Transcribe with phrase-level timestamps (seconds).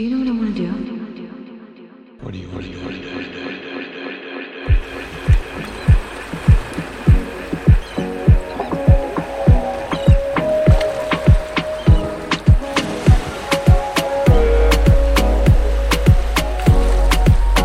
[0.00, 0.68] Do you know what I want to do?
[2.22, 2.78] What do you want to do?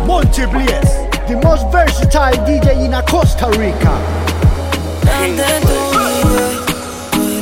[0.04, 0.94] Monty Blaze,
[1.26, 3.96] the most versatile DJ in Costa Rica.
[5.06, 5.78] Date tú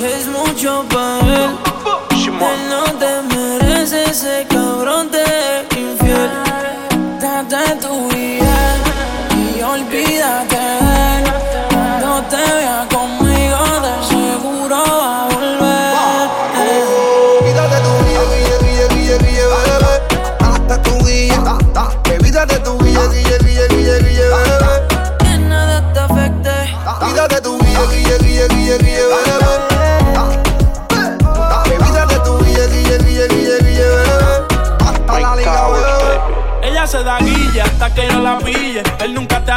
[0.05, 1.51] eres mucho para él.
[2.15, 4.47] Él no te merece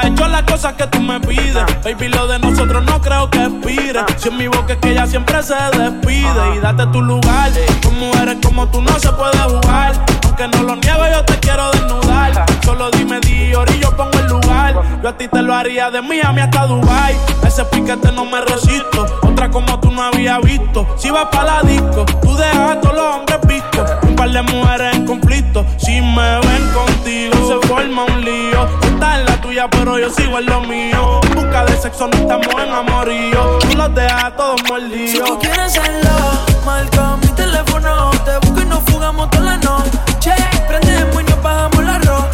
[0.03, 1.65] Hecho las cosas que tú me pides.
[1.83, 4.01] Baby, lo de nosotros no creo que expire.
[4.17, 6.55] Si en mi boca es que ella siempre se despide.
[6.55, 7.51] Y date tu lugar.
[7.83, 9.93] Con mujeres como tú no se puede jugar.
[10.25, 12.45] Aunque no lo niego, yo te quiero desnudar.
[12.63, 14.46] Solo dime Dior y yo pongo el lugar.
[15.01, 17.15] Yo a ti te lo haría de Miami hasta Dubai.
[17.45, 19.05] Ese piquete no me resisto.
[19.23, 20.87] Otra como tú no había visto.
[20.97, 23.89] Si vas para la disco, tú dejas a todos los hombres vistos.
[24.03, 25.65] Un par de mujeres en conflicto.
[25.77, 28.65] Si me ven contigo, se forma un lío.
[28.81, 31.21] Tú estás en la tuya, pero yo sigo en lo mío.
[31.23, 33.59] En busca de sexo, no estamos en amorío.
[33.59, 35.29] Tú los dejas a todos Si mordidos.
[35.29, 36.09] tú quieres hacerlo,
[36.65, 38.11] marca mi teléfono.
[38.25, 40.33] Te busco y nos fugamos toda la noche.
[40.67, 42.25] Prendemos y nos pagamos la arroz.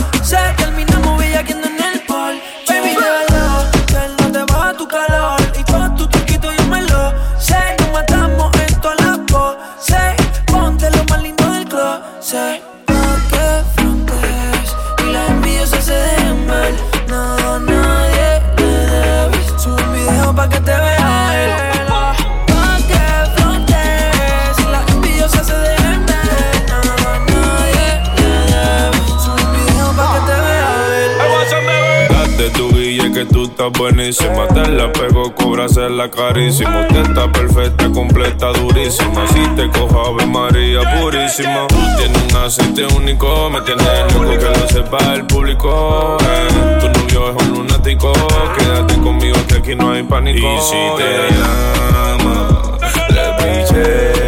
[33.70, 34.48] Buenísima.
[34.48, 36.82] Te la pego, cóbrasela carísimo.
[36.82, 39.28] Usted está perfecta, completa, durísima.
[39.28, 41.68] Si te cojo Ave María purísima.
[41.68, 46.18] Tú tienes un aceite único, me tienes loco que lo sepa el público.
[46.22, 46.80] eh.
[46.82, 48.14] Tu novio es un lunático.
[48.58, 50.38] Quédate conmigo que aquí no hay pánico.
[50.38, 52.78] Y si te llama,
[53.10, 54.23] le pichea.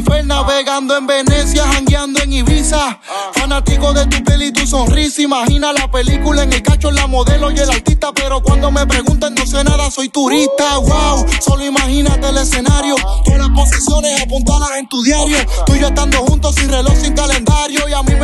[0.00, 2.98] Eiffel, navegando en Venecia, jangueando en Ibiza.
[3.34, 5.20] Fanático de tu piel y tu sonrisa.
[5.20, 8.10] Imagina la película en el cacho, la modelo y el artista.
[8.14, 10.78] Pero cuando me preguntan, no sé nada, soy turista.
[10.78, 12.94] Wow, solo imagínate el escenario.
[13.24, 15.36] Todas las posiciones apuntadas en tu diario.
[15.66, 17.88] Tú y yo estando juntos, sin reloj, sin calendario.
[17.88, 18.14] Y a mí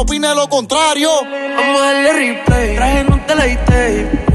[0.00, 1.10] opine lo contrario.
[1.56, 2.76] Vamos a darle replay.
[2.76, 4.26] Traje un tape.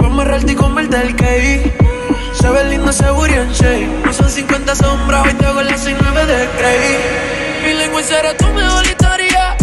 [0.00, 1.81] Vamos a y el cake.
[2.42, 3.88] Se ve lindo ese booty en shape.
[4.04, 6.98] No son 50 sombras, hoy te hago las 9 de Cray.
[7.64, 9.56] Mi lengua será tu mejor historia.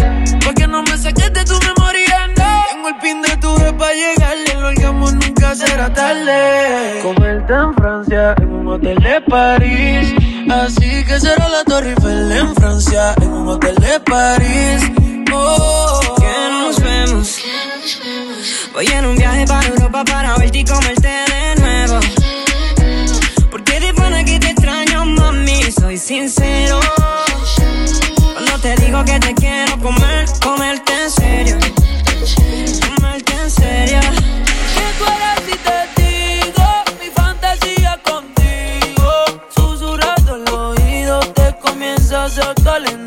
[0.46, 2.64] Porque no me saques de tu memoria, no.
[2.72, 4.54] Tengo el pin de tu para llegarle.
[4.62, 7.02] Lo hagamos nunca será tarde.
[7.04, 10.16] Comerte en Francia, en un hotel de París.
[10.50, 14.90] Así que será la Torre Eiffel en Francia, en un hotel de París.
[15.34, 17.40] Oh, que nos vemos.
[18.72, 22.19] Voy en un viaje para Europa para verte y comerte de nuevo.
[26.10, 26.80] Sincero.
[28.34, 31.58] Cuando te digo que te quiero comer, comerte en serio.
[32.96, 34.00] Comerte en serio.
[34.74, 36.66] Que tú eres si te digo
[37.00, 39.12] mi fantasía contigo.
[39.56, 42.99] Susurrando el oído te comienzas a calentar.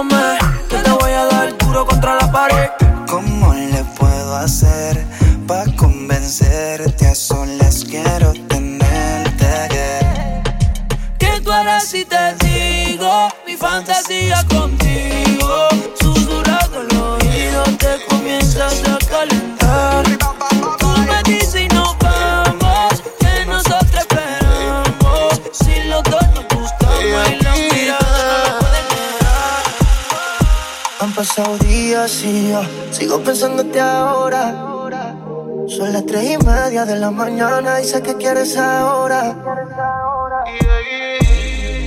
[0.00, 0.39] Sigue buscándome.
[36.90, 39.36] De la mañana y sé que quieres ahora.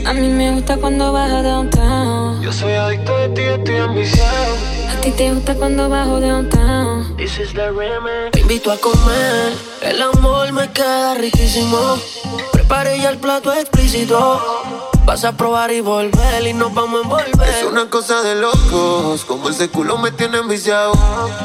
[0.06, 2.42] A mí me gusta cuando vas a downtown.
[2.42, 7.18] Yo soy adicto de ti, estoy ambiciado ti te gusta cuando bajo downtown.
[7.18, 8.32] This is the remix.
[8.32, 11.98] Te invito a comer, el amor me queda riquísimo.
[12.54, 14.42] Preparé ya el plato explícito.
[15.06, 17.50] Vas a probar y volver y nos vamos a envolver.
[17.50, 20.94] Es una cosa de locos, como ese culo me tiene enviciado.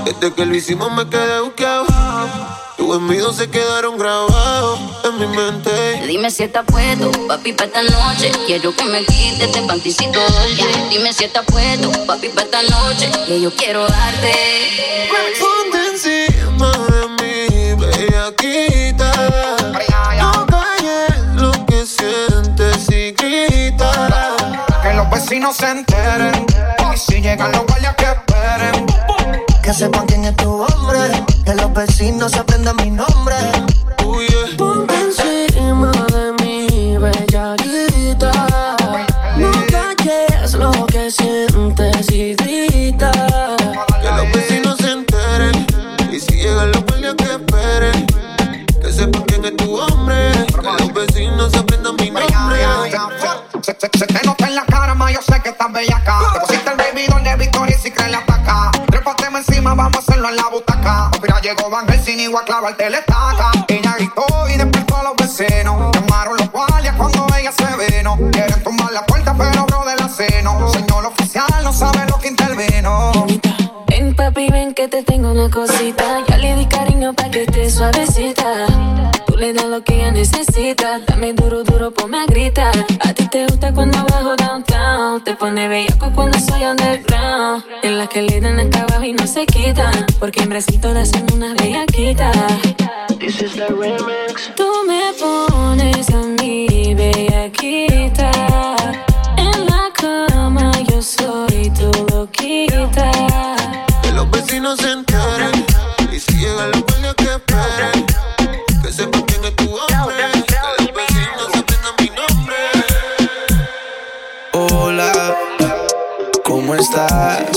[0.05, 1.78] Desde que lo hicimos me quedé buqueado.
[2.89, 6.01] Tus envidios se quedaron grabados en mi mente.
[6.07, 8.33] Dime si estás puesto, papi, para esta noche.
[8.47, 10.65] Quiero que me quites este panticito dolce.
[10.89, 13.11] Dime si estás puesto, papi, para esta noche.
[13.27, 14.33] Que yo quiero darte.
[15.39, 19.13] Ponte encima de mí, bellaquita.
[20.17, 24.35] No calles lo que sientes y grita.
[24.83, 26.47] Que los vecinos se enteren.
[26.95, 28.87] Y si llegan los guardias que esperen.
[29.69, 30.99] Que sepan quién es tu hombre.
[31.45, 33.37] Que los vecinos aprendan mi nombre.
[61.69, 63.51] Llegó Van sin igual clava el telestaca.
[63.69, 65.93] Ella gritó y despertó a los vecinos.
[65.93, 68.17] Llamaron los guardias cuando ella se vino.
[68.33, 70.69] Quieren tomar la puerta, pero bro de la seno.
[70.73, 73.27] Señor oficial, no sabe lo que intervino.
[73.87, 76.25] Ven, papi, ven que te tengo una cosita.
[76.29, 78.67] Ya le di cariño para que esté suavecita
[79.39, 81.01] le das lo que ella necesita.
[81.07, 82.75] Dame duro, duro, ponme a gritar.
[83.01, 85.23] A ti te gusta cuando bajo downtown.
[85.25, 87.65] Te pone bellaco cuando soy underground.
[87.83, 90.07] En las que le dan hasta abajo y no se quitan.
[90.19, 92.37] Porque en Brasil todas son unas bellaquitas.
[93.19, 94.53] This is the remix.
[94.57, 98.31] Tú me pones a mí bellaquita.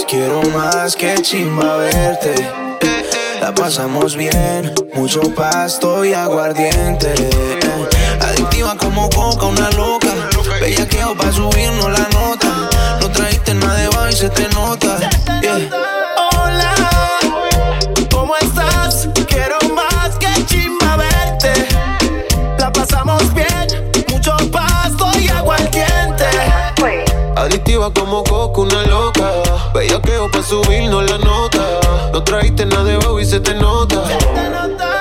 [0.08, 2.34] Quiero más que chimba verte.
[3.40, 7.14] La pasamos bien, mucho pasto y aguardiente.
[8.20, 10.10] Adictiva como coca, una loca.
[10.60, 12.70] Bellaqueo pa' subirnos la nota.
[13.00, 14.98] No trajiste nada de baile, se te nota.
[27.52, 29.30] Adictiva como coco, una loca.
[29.74, 31.82] Bellaqueo pa' subirnos la nota.
[32.14, 33.96] No trajiste nada de bajo y se te nota.
[34.08, 35.01] Yo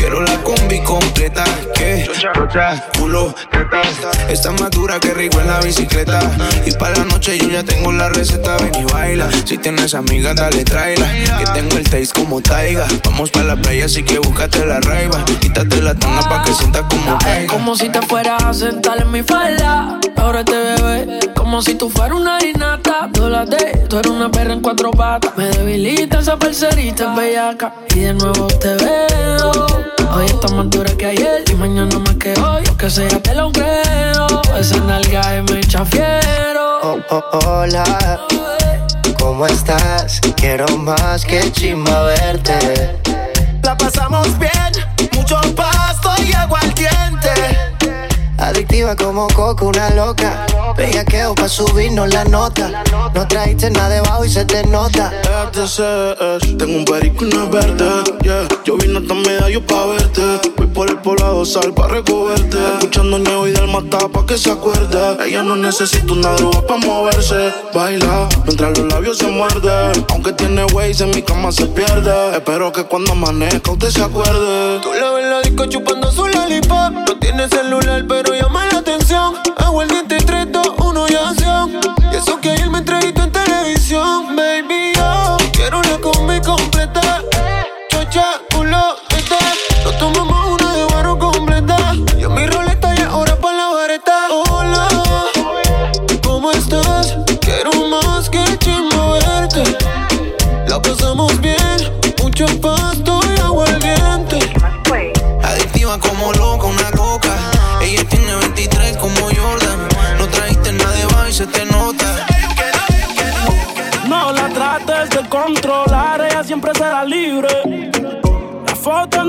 [0.00, 1.44] quiero la combi completa.
[1.74, 4.10] Que chocha, culo, teta.
[4.28, 6.20] Está más dura que rico en la bicicleta.
[6.66, 8.56] Y para la noche yo ya tengo la receta.
[8.56, 9.28] Ven y baila.
[9.44, 11.06] Si tienes amigas, dale, tráela.
[11.38, 12.86] Que tengo el taste como taiga.
[13.04, 15.24] Vamos para la playa, así que búscate la raiva.
[15.40, 17.52] Quítate la tanga pa' que sientas como caiga.
[17.52, 20.00] Como si te fueras a sentar en mi falda.
[20.16, 21.20] Ahora te bebé.
[21.36, 23.08] Como si tú fueras una harinata.
[23.12, 25.36] Dólate, tú eres una perra en cuatro patas.
[25.36, 27.74] Me debilita esa parcerita bellaca.
[27.94, 29.89] Y de nuevo te veo.
[30.12, 31.44] Hoy está más dura que ayer.
[31.50, 32.64] Y mañana más que hoy.
[32.66, 34.26] Lo que sea te lo creo.
[34.58, 36.80] Esa nalga es me chafiero.
[36.82, 38.20] Oh, oh, hola,
[39.18, 40.20] ¿cómo estás?
[40.36, 42.98] Quiero más que chimba verte.
[43.62, 44.72] La pasamos bien,
[45.12, 47.59] mucho pasto y aguardiente.
[48.40, 50.46] Adictiva como coco, una loca.
[50.76, 52.82] Bellaqueo pa' subirnos la nota.
[53.14, 55.12] No trajiste nada debajo y se te nota.
[55.52, 57.84] FTCS, tengo un perico y no es verde.
[58.22, 60.22] Yeah, yo vine hasta medallo pa' verte.
[60.56, 62.56] Voy por el poblado sal pa' recogerte.
[62.78, 65.18] Escuchando Neo y del mata pa' que se acuerde.
[65.26, 67.52] Ella no necesita una droga pa' moverse.
[67.74, 70.06] Baila mientras los labios se muerden.
[70.10, 72.36] Aunque tiene ways en mi cama se pierde.
[72.36, 74.80] Espero que cuando amanezca usted se acuerde.
[74.80, 76.92] Tú la ves en la disco chupando su lollipop.
[77.06, 79.34] No tiene celular, pero llama la atención.
[79.56, 81.80] Hago el diente 3, 2, 1 y acción.
[82.12, 84.36] Y eso que ayer me entrevistó en televisión.
[84.36, 87.22] Baby, yo quiero una combi completa.
[87.90, 88.40] Chocha,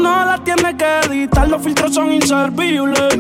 [0.01, 3.13] no las tiene que editar, los filtros son inservibles.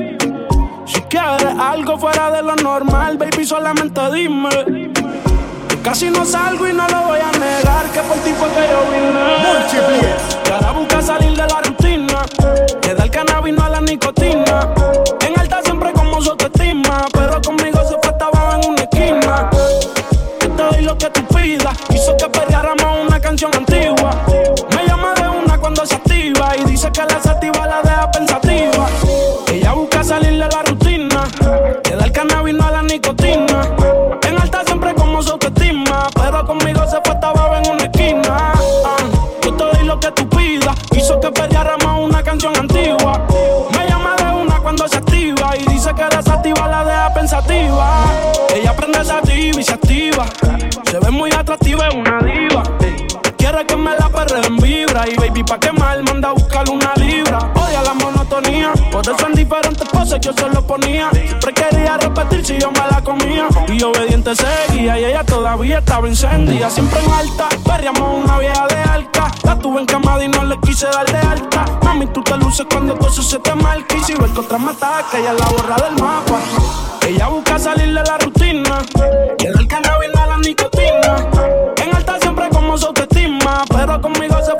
[0.85, 4.49] Si quieres algo fuera de lo normal, baby, solamente dime.
[5.69, 8.67] Yo Casi no salgo y no lo voy a negar, que por ti fue que
[8.69, 9.21] yo vine.
[10.45, 12.25] Y ahora busca salir de la rutina,
[12.81, 14.73] que del cannabis no a la nicotina.
[15.25, 19.49] En alta siempre como su autoestima, pero conmigo se fue estaba en una esquina.
[20.41, 21.77] Yo te doy lo que tú pidas.
[21.89, 22.27] Hizo que
[47.31, 48.03] pensativa.
[48.53, 50.25] Ella prende sativa y se activa.
[50.83, 52.63] Se ve muy atractiva, es una diva.
[53.37, 55.05] Quiere que me la perre en vibra.
[55.07, 56.93] Y baby, pa' quemar, manda a buscar una
[58.41, 58.73] la monotonía.
[58.91, 61.09] Por eso en diferentes poses yo se lo ponía.
[61.11, 63.47] Siempre quería repetir si yo me la comía.
[63.67, 64.99] Y obediente seguía.
[64.99, 66.69] Y ella todavía estaba encendida.
[66.69, 67.49] Siempre en alta.
[67.65, 69.31] Perriamos una vieja de alca.
[69.43, 71.65] La tuve en camada y no le quise dar de alta.
[71.83, 73.95] Mami, tú te luces cuando todo eso se te marca.
[73.95, 76.39] Y si ves que otra me ataca, ella la borra del mapa.
[77.07, 78.81] Ella busca salir de la rutina.
[79.37, 81.15] Que del cannabis a la nicotina.
[81.83, 83.63] En alta siempre como su autoestima.
[83.69, 84.53] Pero conmigo se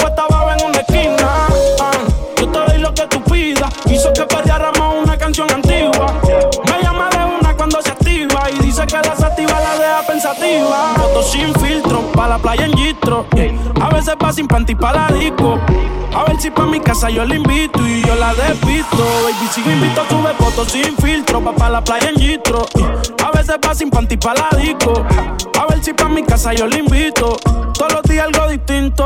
[11.31, 13.25] sin filtro, pa' la playa en gistro.
[13.81, 15.59] A veces va sin panty pa' la disco.
[16.13, 18.97] A ver si pa' mi casa yo le invito y yo la despisto.
[18.97, 22.65] Baby, si invito, sube fotos sin filtro, pa' pa' la playa en gistro.
[23.25, 24.93] A veces va sin panty pa' la disco.
[25.59, 27.37] A ver si pa' mi casa yo le invito.
[27.73, 29.05] Todos los días algo distinto.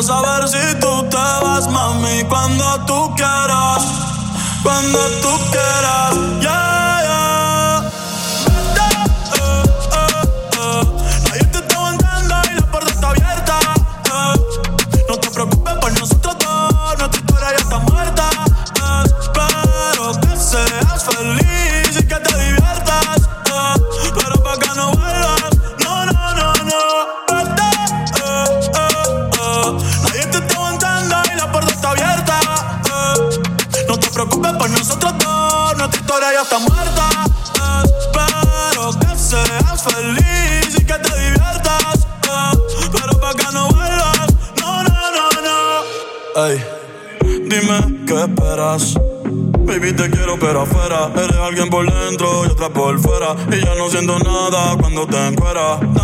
[0.00, 3.82] Quiero saber si tú te vas, mami, cuando tú quieras,
[4.62, 6.59] cuando tú quieras.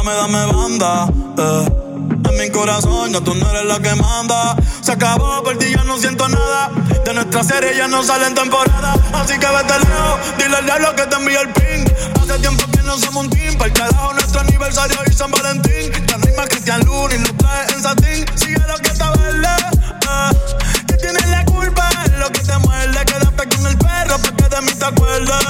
[0.07, 2.31] Dame, dame banda, eh.
[2.31, 4.55] En mi corazón ya tú no eres la que manda.
[4.81, 6.71] Se acabó, por ti ya no siento nada.
[7.05, 8.95] De nuestra serie ya no sale en temporada.
[9.13, 11.85] Así que vete lejos, dile al diablo que te envíe el ping.
[12.23, 13.55] Hace tiempo que no somos un team.
[13.59, 15.91] Para el carajo nuestro aniversario y San Valentín.
[16.07, 18.25] Ya no hay más Cristian Luna y lo trae en satín.
[18.37, 19.49] Sigue lo que está verde.
[19.49, 20.85] eh.
[20.87, 23.05] Que tienes la culpa, lo que te muerde.
[23.07, 25.47] Quédate con el perro para que de mí te acuerdes.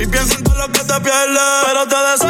[0.00, 1.40] Y piensa en todo lo que te pierdes.
[1.64, 2.29] Pero te deseo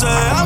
[0.00, 0.37] say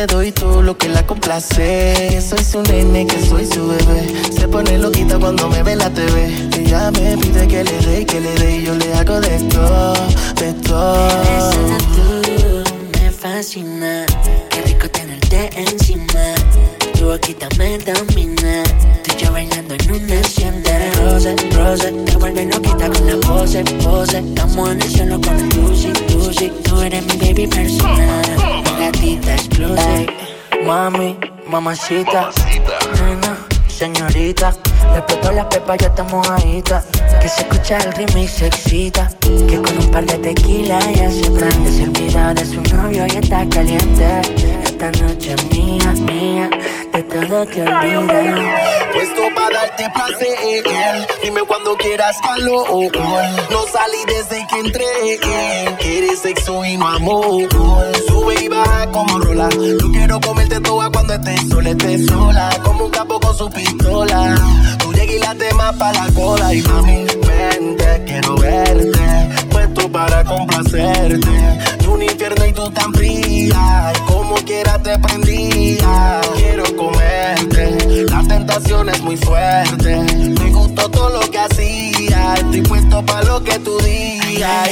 [0.00, 2.22] le doy todo lo que la complace.
[2.22, 4.06] Soy su nene, que soy su bebé.
[4.32, 6.48] Se pone loquita cuando me ve la TV.
[6.58, 9.92] Ella me pide que le dé, que le dé, y yo le hago de todo,
[10.36, 11.78] de Esa todo.
[11.96, 12.64] tú
[12.98, 14.06] me fascina.
[14.48, 16.34] Qué rico tenerte encima.
[17.00, 18.62] Tu boquita me domina.
[19.02, 20.70] Tú y yo bailando en una hacienda.
[20.98, 21.92] Rose, rose.
[21.92, 24.18] Te vuelve loquita con la pose, pose.
[24.18, 26.52] Estamos en el cielo con el Lucy, Lucy.
[26.62, 28.62] Tú eres mi baby personal.
[28.64, 30.14] Mi gatita exclusive.
[30.66, 32.32] Mami, mamacita.
[33.00, 34.54] Nena, señorita.
[34.92, 36.62] Le explotó la pepa, ya estamos ahí.
[36.62, 39.10] Que se escucha el ritmo y se excita.
[39.48, 41.72] Que con un par de tequila ya se prende.
[41.72, 44.20] Se olvida de su novio y está caliente.
[44.64, 46.50] Esta noche es mía, mía.
[47.00, 48.60] De todo te olvidas.
[48.92, 51.06] Puesto para darte placer.
[51.22, 52.66] Dime cuando quieras calor.
[53.50, 55.78] No salí desde que entré.
[55.78, 57.48] Quieres sexo y no amor.
[58.06, 59.48] Sube y baja como rola.
[59.48, 62.50] Yo quiero comerte toda cuando estés sola, estés sola.
[62.64, 64.34] Como un capo con su pistola.
[64.80, 66.52] Tú llegas y la temas para la cola.
[66.52, 69.00] Y mami, vente, quiero verte.
[69.50, 71.79] Puesto para complacerte.
[71.92, 73.92] Un infierno y tú tan fría.
[74.06, 76.20] Como quiera te prendía.
[76.36, 78.04] Quiero comerte.
[78.10, 79.96] La tentación es muy fuerte.
[80.40, 82.34] Me gustó todo lo que hacía.
[82.34, 84.68] Estoy puesto para lo que tú digas.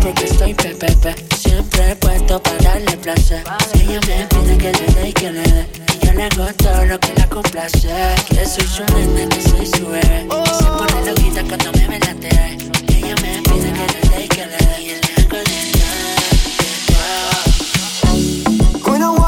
[0.00, 3.42] Porque estoy pepepe, siempre puesto para darle placer.
[3.74, 5.66] Ella me pide que le dé y que le dé,
[6.02, 7.88] yo le hago lo que la complace.
[8.28, 10.26] Que soy su nena, que soy su bebé.
[10.58, 12.58] Se pone loquita cuando me ve en la TV.
[12.96, 15.00] Ella me pide que le dé y que le dé,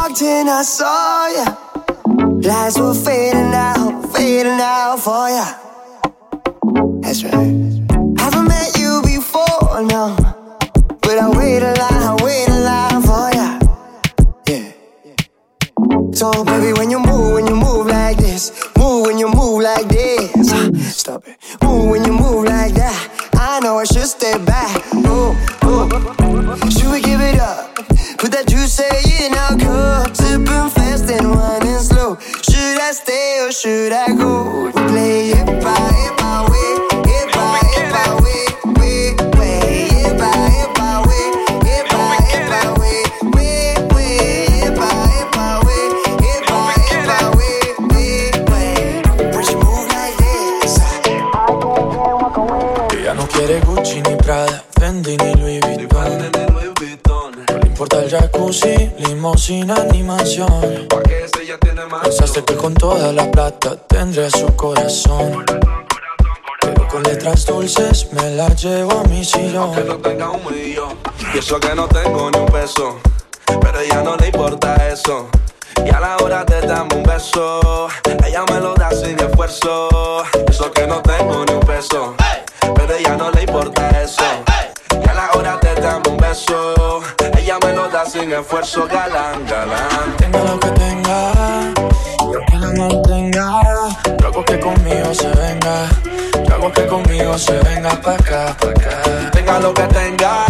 [0.03, 1.47] walked in, I saw ya.
[2.49, 5.47] Lights were fading out, fading out for ya.
[7.03, 7.55] That's right.
[8.19, 10.17] Haven't met you before, no.
[11.03, 13.49] But I wait a lot, I wait a lot for ya.
[14.51, 14.73] Yeah.
[16.13, 19.87] So, baby, when you move, when you move like this, move when you move like
[19.89, 20.97] this.
[21.01, 21.37] Stop it.
[21.63, 23.31] Move when you move like that.
[23.35, 24.95] I know I should stay back.
[24.95, 26.22] Move, move.
[28.23, 30.15] Put that juice in cup.
[30.15, 32.17] Sipping fast and winding slow.
[32.21, 34.67] Should I stay or should I go?
[34.67, 35.91] We play it by.
[36.07, 36.22] It
[58.13, 60.89] le importa el jacuzzi, limosina ni mansión.
[62.03, 65.45] Pensaste que con toda la plata tendría su corazón.
[66.61, 69.75] Pero con letras dulces me la llevo a mi sillón.
[69.75, 70.99] Que no tenga un millón.
[71.35, 72.99] Y eso que no tengo ni un peso.
[73.47, 75.29] Pero a ella no le importa eso.
[75.85, 77.89] Y a la hora de darme un beso,
[78.25, 80.25] ella me lo da sin esfuerzo.
[80.49, 82.15] Eso que no tengo ni un peso.
[82.75, 84.23] Pero a ella no le importa eso.
[85.05, 86.92] Y a la hora de darme un beso,
[88.05, 88.87] lo sin esfuerzo.
[88.87, 90.17] Galán, galán.
[90.19, 91.33] Tenga lo que tenga,
[92.19, 93.63] yo que la mantenga.
[94.19, 95.89] Yo hago que conmigo se venga.
[96.47, 99.31] Yo hago que conmigo se venga pa' acá, pa' acá.
[99.33, 100.47] Tenga lo que tenga,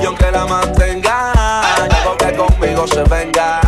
[0.00, 1.32] y aunque la mantenga,
[1.88, 3.60] yo hago que conmigo se venga.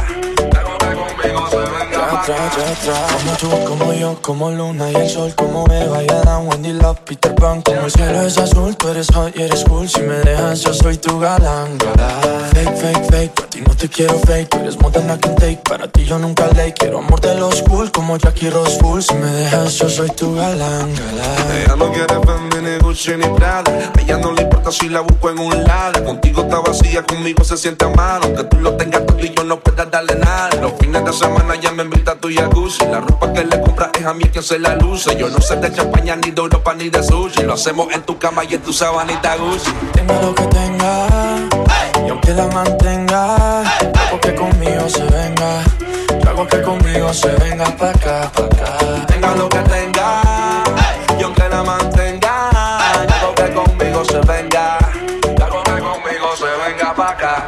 [2.25, 7.01] Como tú, como yo, como Luna y el sol, como Eva y Adán, Wendy Love,
[7.01, 7.63] Peter Pan.
[7.63, 9.89] Como el cielo es azul, tú eres hot y eres cool.
[9.89, 11.79] Si me dejas, yo soy tu galán.
[12.53, 14.51] Fake, fake, fake, a ti no te quiero fake.
[14.51, 16.75] Tú eres more than I can take, para ti yo nunca late.
[16.75, 19.01] Quiero amor de los cool, como Jackie Rose Full.
[19.01, 21.51] Si me dejas, yo soy tu galán, galán.
[21.57, 25.01] Ella no quiere Fendi ni Gucci ni Prada A ella no le importa si la
[25.01, 29.05] busco en un lado Contigo está vacía, conmigo se siente mano Aunque tú lo tengas
[29.07, 32.17] todo y yo no pueda darle nada Los fines de semana ya me invita a
[32.17, 35.29] tu jacuzzi La ropa que le compras es a mí quien se la luce Yo
[35.29, 38.45] no sé de champaña, ni de Europa, ni de sushi Lo hacemos en tu cama
[38.45, 41.07] y en tu sabanita Gucci Tenga lo que tenga,
[42.07, 45.63] y aunque la mantenga, yo hago que conmigo se venga.
[46.23, 49.07] Yo hago que conmigo se venga pa' acá, pa' acá.
[49.07, 50.23] Tenga lo que tenga,
[51.19, 51.92] y aunque la mantenga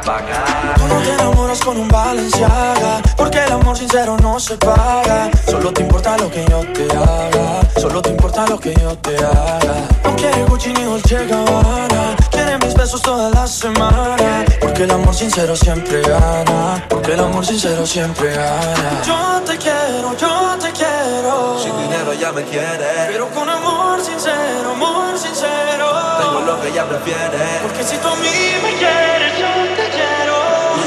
[0.05, 4.17] pa' acá, pa' acá Tú no te enamoras con un Balenciaga Porque el amor sincero
[4.21, 8.59] no se paga Solo te importa lo que yo te haga Solo te importa lo
[8.59, 13.47] que yo te haga No quiere Gucci ni Dolce Gabbana Quiere mis besos toda la
[13.47, 14.43] semana.
[14.59, 16.83] Porque el amor sincero siempre gana.
[16.89, 19.01] Porque el amor sincero siempre gana.
[19.05, 21.57] Yo te quiero, yo te quiero.
[21.59, 23.07] Sin dinero ya me quiere.
[23.07, 25.87] Pero con amor sincero, amor sincero.
[26.19, 27.59] Tengo lo que ella prefiere.
[27.61, 29.24] Porque si tú a mí me quieres.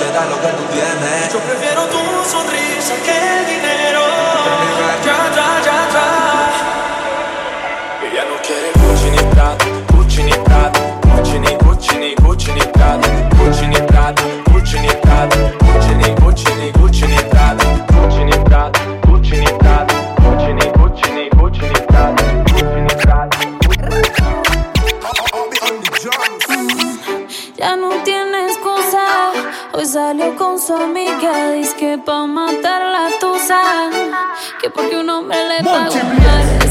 [0.08, 1.32] Tú le das lo que tú tienes.
[1.32, 1.98] Yo prefiero tu
[2.30, 4.00] sonrisa que el dinero.
[5.04, 6.06] Ya, ya, ya, ya.
[8.06, 9.56] Ella no quiere Gucci ni Prada,
[9.92, 14.22] Gucci ni Prada, Gucci ni, Gucci ni, Gucci ni Prada, Gucci ni Prada,
[30.68, 31.52] su amiga.
[31.52, 33.58] Dice que pa' matar la tusa.
[34.60, 36.67] Que porque un hombre le pagó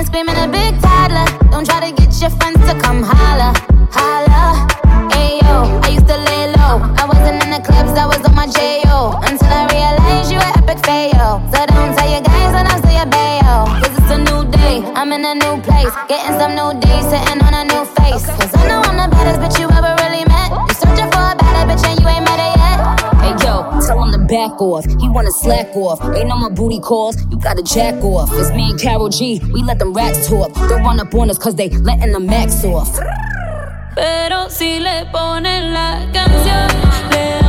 [0.00, 0.59] and screaming a
[24.80, 25.00] off.
[25.00, 26.00] He wanna slack off.
[26.16, 27.16] Ain't no more booty calls.
[27.30, 28.30] You gotta jack off.
[28.32, 29.40] It's me and Carol G.
[29.52, 30.52] We let them rats talk.
[30.54, 32.98] Don't run up on us cause they letting the max off.
[33.94, 37.39] Pero si le ponen la canción,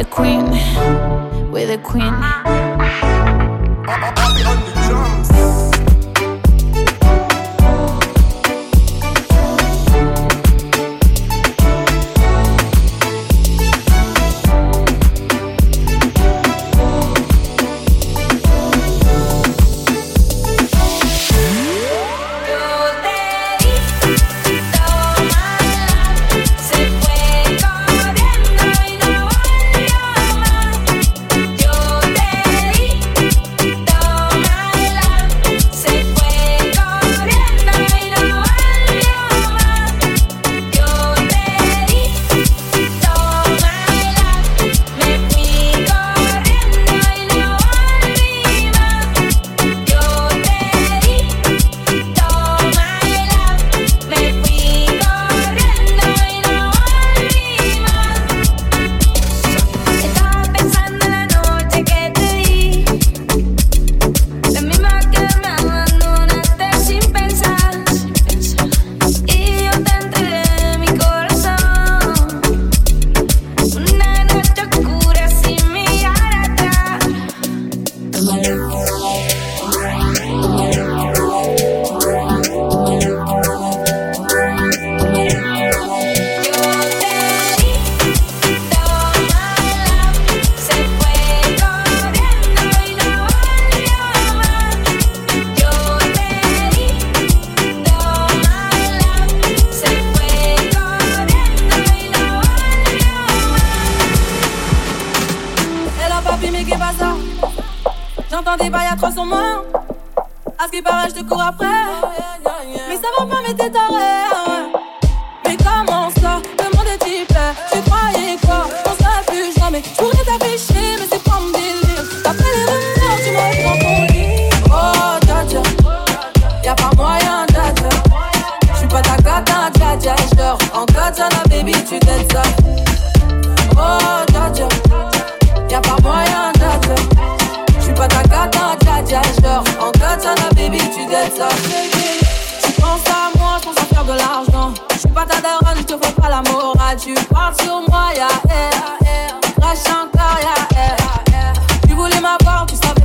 [0.00, 2.39] ey, the Queen, we're the Queen.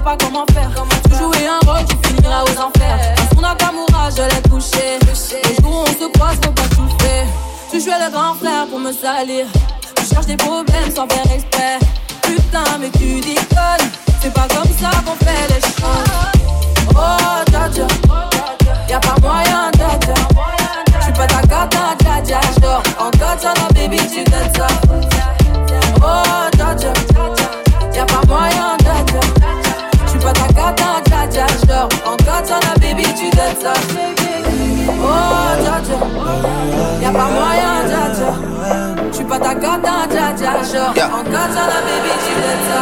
[0.05, 0.69] Pas comment faire.
[1.09, 2.99] Tu jouais un rôle, tu finiras aux enfers.
[3.17, 4.99] Dans son Nakamura, je l'ai touché.
[5.01, 7.25] Les jours où on se croise, faut pas tout faire.
[7.71, 9.47] Tu jouais le grand frère pour me salir.
[9.95, 11.79] Tu cherches des problèmes sans faire exprès.
[12.21, 13.89] Putain, mais tu déconnes.
[14.21, 16.13] C'est pas comme ça qu'on fait les choses.
[16.91, 17.87] Oh, dja.
[18.87, 20.13] Y'a pas moyen, dja.
[21.01, 22.39] J'suis pas ta dja dja.
[22.55, 24.84] J'dors en katana, baby, tu donnes ça.
[37.01, 37.81] Y'a pas moyen,
[39.27, 40.51] pas ta dja.
[40.63, 42.33] J'dors en baby, tu
[42.69, 42.79] ça.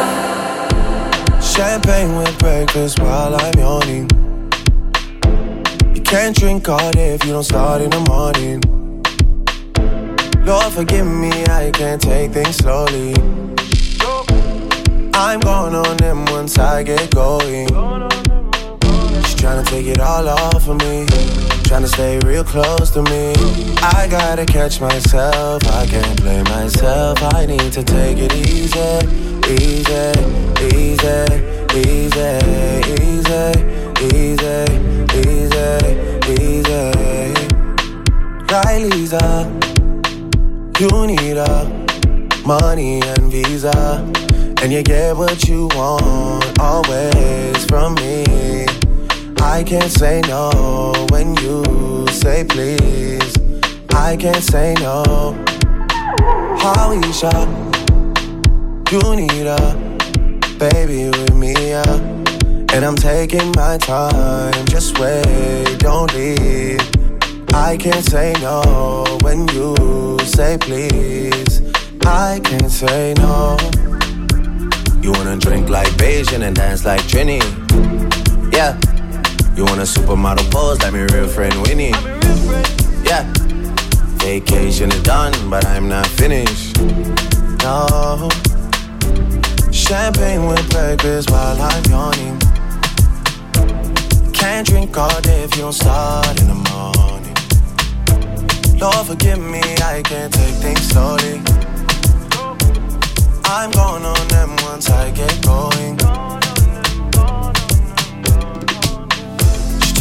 [1.40, 4.08] Champagne with breakfast while I'm yawning.
[5.94, 8.60] You can't drink all day if you don't start in the morning.
[10.44, 13.14] Lord, forgive me, I can't take things slowly.
[15.14, 17.68] I'm going on them once I get going.
[19.44, 21.06] To take it all off of me.
[21.64, 23.34] Trying to stay real close to me.
[23.82, 25.62] I gotta catch myself.
[25.68, 27.22] I can't blame myself.
[27.34, 28.80] I need to take it easy,
[29.52, 30.10] easy,
[30.74, 31.28] easy,
[31.76, 32.40] easy,
[33.04, 33.52] easy,
[34.10, 34.64] easy,
[35.22, 35.68] easy,
[36.42, 36.90] easy.
[38.50, 39.46] Riley's up.
[40.80, 41.68] You need a
[42.44, 44.10] money and visa.
[44.62, 48.73] And you get what you want always from me.
[49.40, 53.34] I can't say no when you say please.
[53.94, 55.34] I can't say no.
[56.58, 57.32] Hoisha,
[58.90, 61.96] you need a baby with me, yeah.
[62.74, 66.80] And I'm taking my time, just wait, don't leave.
[67.52, 71.62] I can't say no when you say please.
[72.06, 73.56] I can't say no.
[75.02, 77.40] You wanna drink like Beijing and dance like Trini?
[78.52, 78.78] Yeah.
[79.56, 81.90] You want a supermodel pose like my real friend Winnie?
[83.04, 83.22] Yeah.
[84.18, 86.76] Vacation is done, but I'm not finished.
[87.62, 88.28] No.
[89.70, 92.36] Champagne with breakfast while I'm yawning.
[94.32, 97.36] Can't drink all day if you don't start in the morning.
[98.80, 101.40] Lord, forgive me, I can't take things slowly.
[103.44, 106.43] I'm going on them once I get going.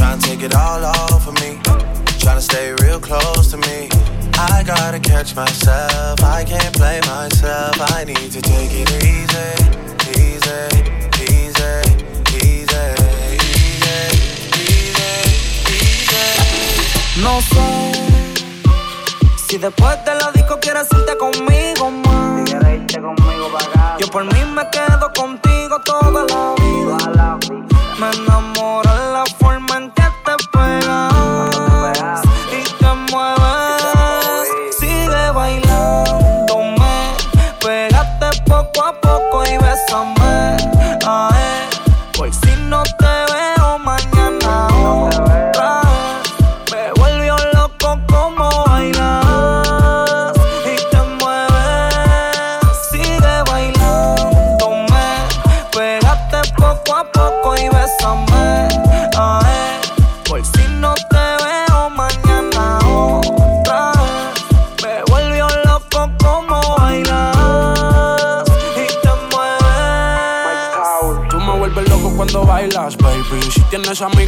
[0.04, 1.56] She tryna take it all off of me.
[2.20, 3.88] Tryna stay real close to me.
[4.38, 6.22] I gotta catch myself.
[6.22, 7.80] I can't play myself.
[7.96, 9.48] I need to take it easy,
[10.20, 10.60] easy,
[11.32, 11.72] easy, easy,
[12.44, 12.84] easy,
[17.22, 17.94] No sé
[19.48, 22.44] si después de la disco quieres irte conmigo más.
[24.00, 27.23] Yo por mí me quedo contigo toda la vida.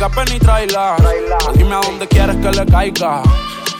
[0.05, 1.57] Amiga, ven y.
[1.57, 3.21] Dime a dónde quieres que le caiga.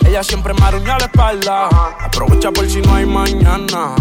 [0.05, 1.69] Ella siempre me arruña la espalda.
[1.99, 3.95] Aprovecha por si no hay mañana.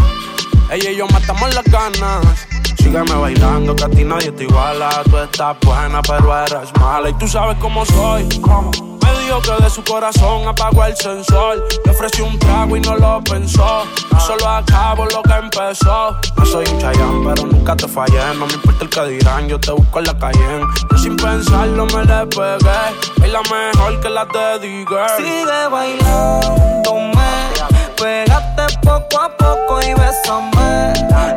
[0.70, 2.47] Ella y yo matamos las ganas.
[2.77, 5.03] Sígueme bailando, que a nadie te iguala.
[5.05, 7.11] Tú estás buena, pero eres mala.
[7.11, 8.29] Y tú sabes cómo soy.
[9.05, 11.62] Me que de su corazón apagó el sensor.
[11.84, 13.84] Le ofrecí un trago y no lo pensó.
[14.11, 16.16] Yo solo acabo lo que empezó.
[16.36, 18.20] No soy un chayán, pero nunca te fallé.
[18.38, 20.61] No me importa el que dirán, yo te busco en la calle.
[20.90, 23.24] Yo sin pensarlo me le pegué.
[23.24, 25.09] Es la mejor que la te diga.
[25.16, 27.14] Sigue bailándome.
[27.96, 30.92] Pégate poco a poco y bésame.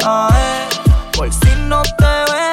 [0.05, 2.46] A él, por si no te ves.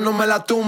[0.00, 0.59] no me la tumba.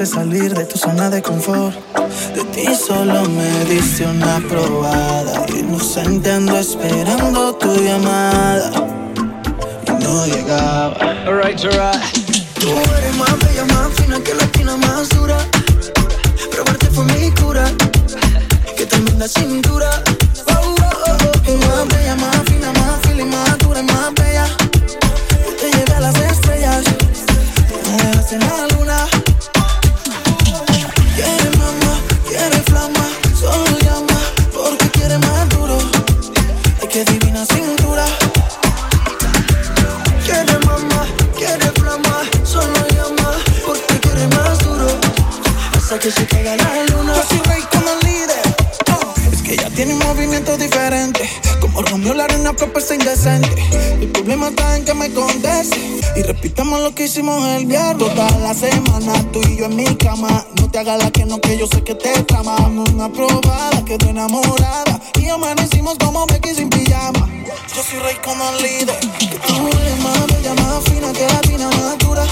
[0.00, 1.74] hace salir de tu zona de confort.
[2.32, 5.44] De ti solo me diste una probada.
[5.58, 8.70] Inocente ando esperando tu llamada.
[9.88, 10.96] Y no llegaba.
[11.26, 12.00] Alright, alright.
[12.60, 12.68] Tú
[12.98, 15.38] eres más bella, más fina que la espina más dura.
[16.52, 17.64] Probarte fue mi cura.
[18.76, 19.60] Que te manda sin
[57.18, 57.98] hicimos el viernes.
[57.98, 60.44] Toda la semana tú y yo en mi cama.
[60.60, 62.56] No te hagas la que no, que yo sé que te trama.
[62.68, 65.00] Una probada, quedó enamorada.
[65.20, 67.28] Y amanecimos como Becky sin pijama.
[67.74, 69.00] Yo soy rey como el líder.
[69.46, 72.24] Tú eres más bella, más fina que la tina más dura.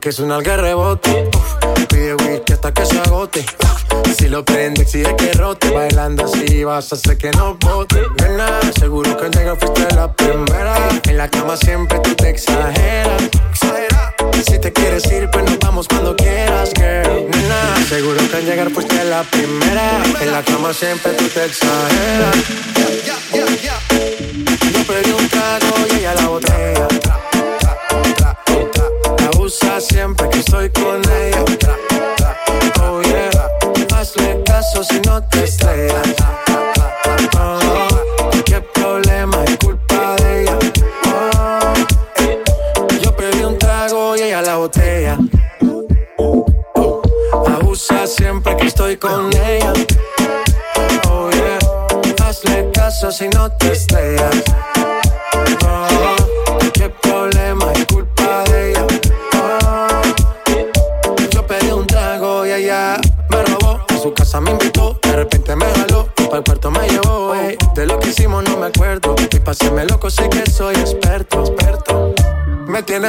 [0.00, 1.30] que es suena al rebote.
[1.88, 3.44] Pide whisky hasta que se agote.
[4.16, 5.70] Si lo prende, exige que rote.
[5.70, 8.02] Bailando así vas a hacer que no bote.
[8.20, 10.74] Nena, seguro que al llegar fuiste la primera.
[11.04, 13.30] En la cama siempre tú te exageras.
[14.46, 17.28] Si te quieres ir, pues nos vamos cuando quieras, girl.
[17.30, 20.02] Nena, seguro que al llegar fuiste la primera.
[20.20, 22.36] En la cama siempre tú te exageras.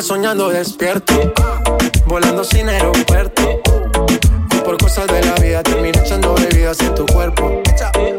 [0.02, 1.14] Soñando despierto,
[2.08, 3.62] volando sin aeropuerto.
[4.52, 7.62] Y por cosas de la vida terminé echando bebidas en tu cuerpo.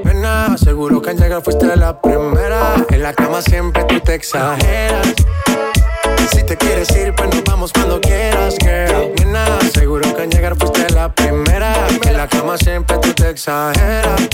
[0.05, 2.77] Nena, seguro que al llegar fuiste la primera.
[2.89, 5.13] En la cama siempre tú te exageras.
[6.31, 9.13] Si te quieres ir, pues nos vamos cuando quieras, girl.
[9.17, 11.75] Nena, seguro que al llegar fuiste la primera.
[12.05, 14.29] En la cama siempre tú te exageras.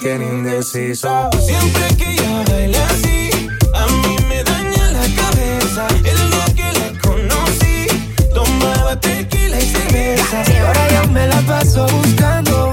[0.00, 1.28] Tiene indeciso.
[1.44, 3.30] Siempre que ella baila así,
[3.74, 5.86] a mí me daña la cabeza.
[5.98, 7.86] El día que la conocí,
[8.34, 10.42] tomaba tequila y cerveza.
[10.52, 12.72] Y ahora yo me la paso buscando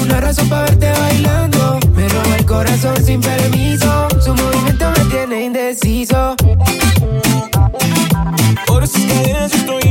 [0.00, 1.80] una razón para verte bailando.
[1.94, 6.36] Me roba el corazón sin permiso, su movimiento me tiene indeciso.
[8.66, 9.87] Por esas cadenas yo estoy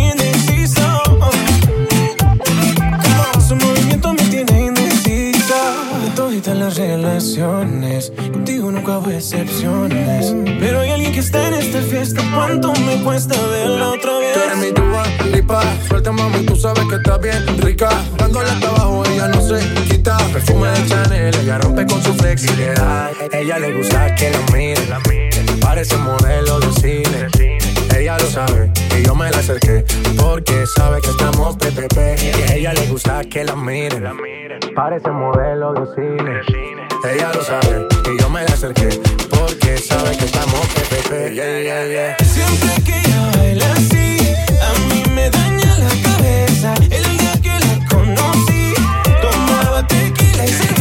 [6.78, 10.34] relaciones, contigo nunca hubo excepciones.
[10.60, 12.22] Pero hay alguien que está en esta fiesta.
[12.34, 14.34] ¿Cuánto me cuesta verla otra vez?
[14.34, 15.04] Tú eres mi tuba,
[15.34, 17.90] lipa, suelta mami, tú sabes que estás bien rica.
[18.18, 19.60] Dándole hasta abajo, ella no se
[19.90, 20.18] quita.
[20.32, 23.10] Perfume de Chanel, ella rompe con su flexibilidad.
[23.32, 27.67] Ella le gusta que la miren, parece modelo de cine.
[28.08, 29.84] Ella lo sabe y yo me la acerqué
[30.18, 31.98] porque sabe que estamos PPP.
[32.24, 34.02] Y a ella le gusta que la miren,
[34.74, 36.40] parece modelo de cine.
[37.04, 38.88] Ella lo sabe y yo me la acerqué
[39.30, 41.34] porque sabe que estamos PPP.
[41.34, 42.18] Yeah, yeah, yeah.
[42.24, 44.20] Siempre que ella baila así,
[44.62, 46.76] a mí me daña la cabeza.
[46.90, 48.74] El día que la conocí,
[49.22, 50.77] tomaba tequila y cerveza.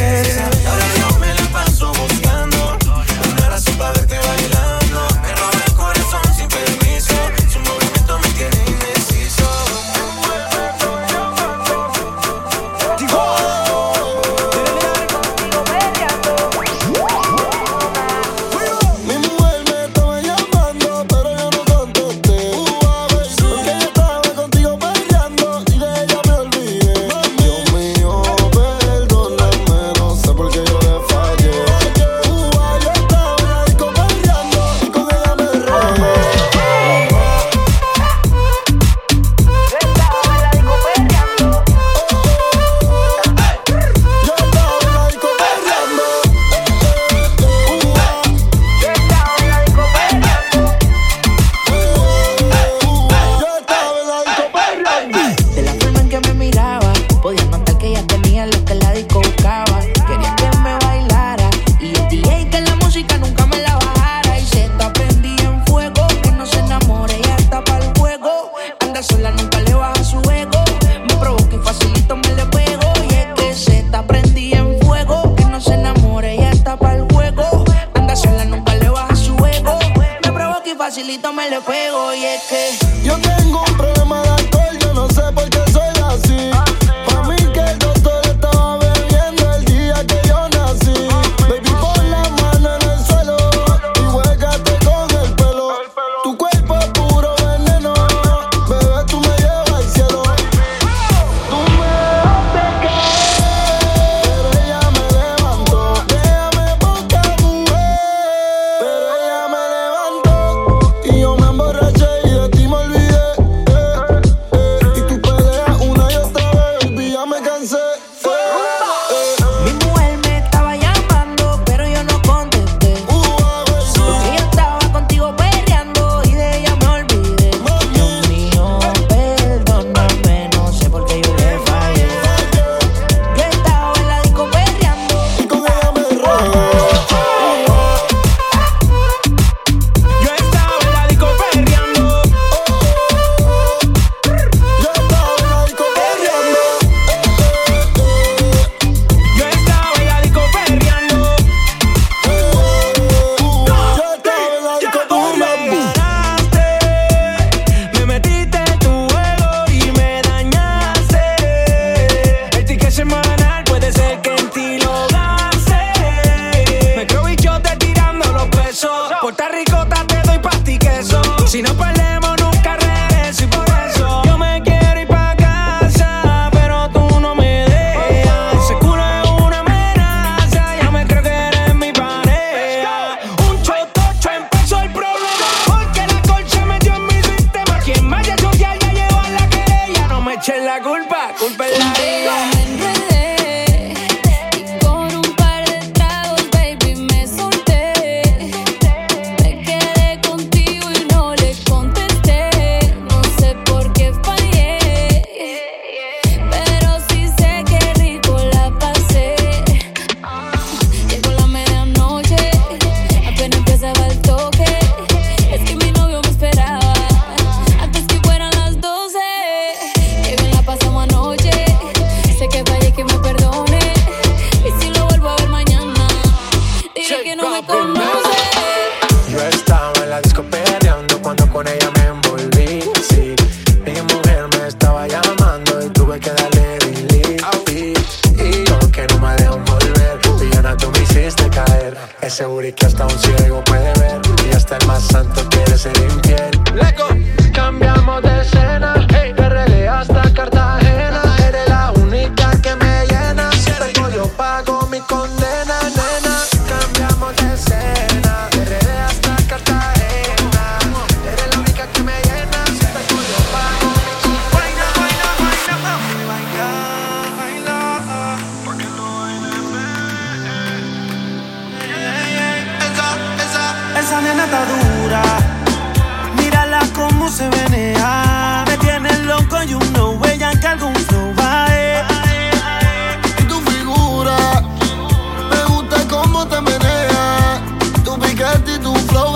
[288.87, 289.36] tu flow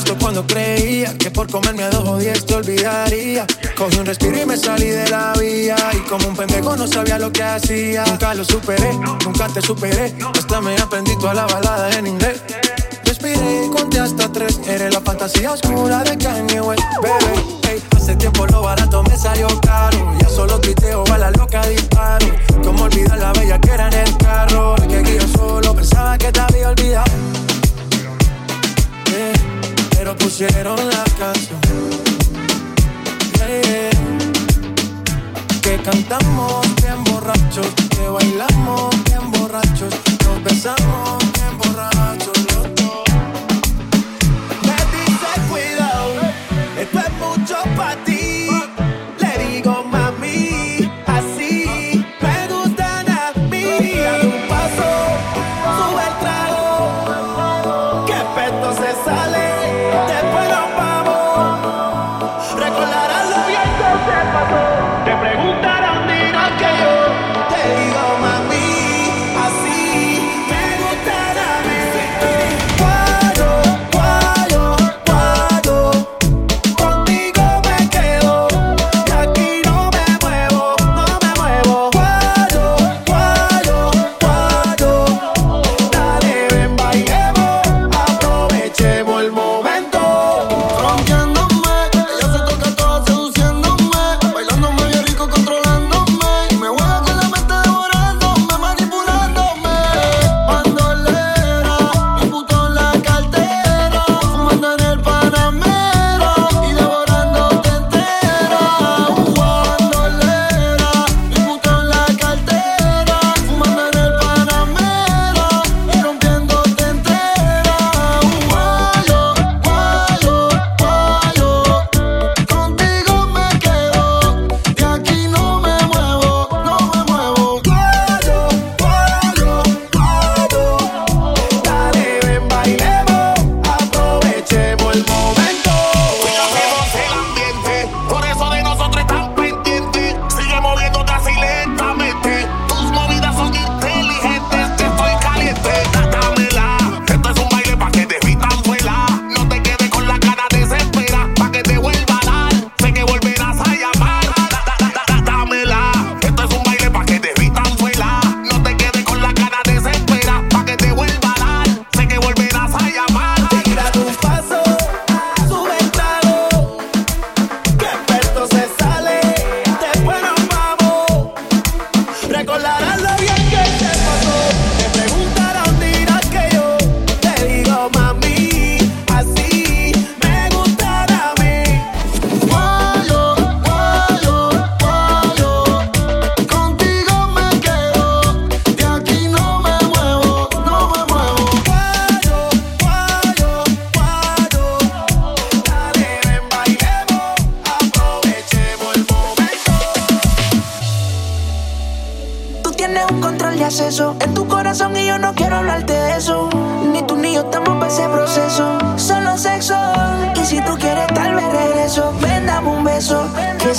[0.00, 3.46] justo cuando creía que por comerme a dos o diez te olvidaría.
[3.76, 5.76] Cogí un respiro y me salí de la vía.
[5.92, 8.04] Y como un pendejo no sabía lo que hacía.
[8.06, 8.92] Nunca lo superé,
[9.24, 10.14] nunca te superé.
[10.34, 12.40] Hasta me aprendí toda la balada en inglés.
[13.04, 14.58] Respiré y conté hasta tres.
[14.66, 17.44] Eres la fantasía oscura de Kanye West, bebé.
[17.68, 20.14] Hey, hace tiempo lo barato me salió caro.
[20.18, 22.26] Ya solo tuiteo a la loca disparo.
[22.64, 24.76] Como olvidar la bella que era en el carro.
[24.76, 27.39] El que guío solo pensaba que te había olvidado
[30.10, 31.60] pero pusieron la canción.
[35.62, 39.94] Que cantamos bien borrachos, que bailamos bien borrachos,
[40.24, 41.19] nos besamos.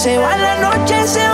[0.02, 1.31] Se va la noche, se va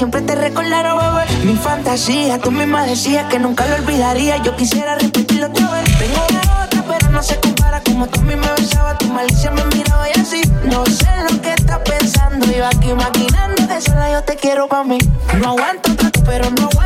[0.00, 1.44] siempre te recordara, bebé.
[1.44, 4.38] Mi fantasía, tú misma decías que nunca lo olvidaría.
[4.38, 5.84] Yo quisiera repetirlo otra vez.
[5.98, 6.24] Tengo
[6.64, 7.82] otra, pero no se compara.
[7.82, 10.40] Como tú a mí me besabas, tu malicia me miraba y así.
[10.64, 12.46] No sé lo que estás pensando.
[12.46, 14.96] Yo aquí maquinando de sola yo te quiero pa' mí.
[15.38, 16.79] No aguanto tanto, pero no aguanto.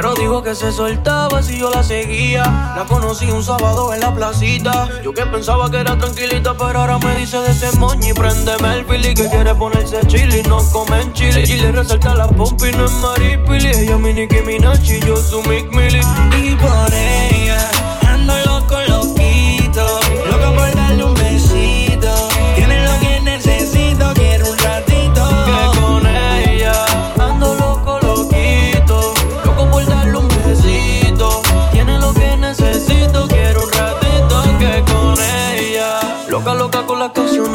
[0.00, 2.42] Pero dijo que se soltaba si yo la seguía.
[2.74, 4.88] La conocí un sábado en la placita.
[5.04, 8.76] Yo que pensaba que era tranquilita, pero ahora me dice de ese moño y préndeme
[8.76, 10.42] el pili que quiere ponerse chili.
[10.48, 13.68] No comen chile y le resalta la pompa y no es maripili.
[13.68, 16.00] Ella mi Nicki Minaj y yo su Mick Millie.
[16.34, 17.39] Y por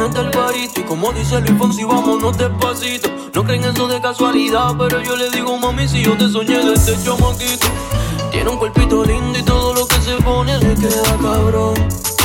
[0.06, 0.80] canciones del parito.
[0.80, 3.10] Y como dice Luis Fonsi, vámonos despacito.
[3.34, 7.02] No creen eso de casualidad, pero yo le digo, mami, si yo te soñé desde
[7.02, 7.66] chamaquito.
[8.30, 12.15] Tiene un cuerpito lindo y todo lo que se pone le queda cabrón.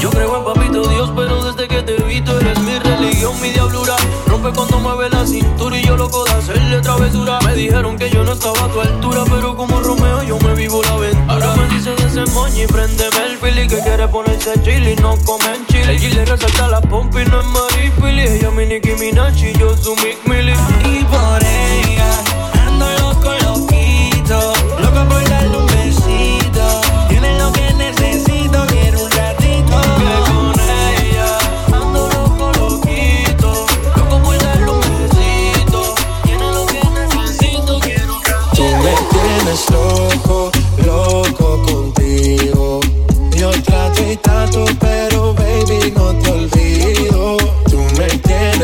[0.00, 3.50] Yo creo en papito Dios, pero desde que te vi tú eres mi religión, mi
[3.50, 3.96] diablura.
[4.26, 7.40] Rompe cuando mueve la cintura y yo loco de hacerle travesura.
[7.40, 10.82] Me dijeron que yo no estaba a tu altura, pero como Romeo yo me vivo
[10.82, 11.32] la aventura.
[11.32, 15.16] Ahora me dice de ese moño y préndeme el pili que quiere ponerse chili, no
[15.24, 15.94] comen chile.
[15.94, 18.22] Y le resalta la pompa y no es maripili.
[18.22, 20.54] Ella mi Nicki Minaj y yo su Mick Millie.
[20.84, 21.97] Y por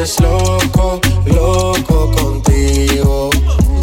[0.05, 3.31] tienes loco, loco contigo.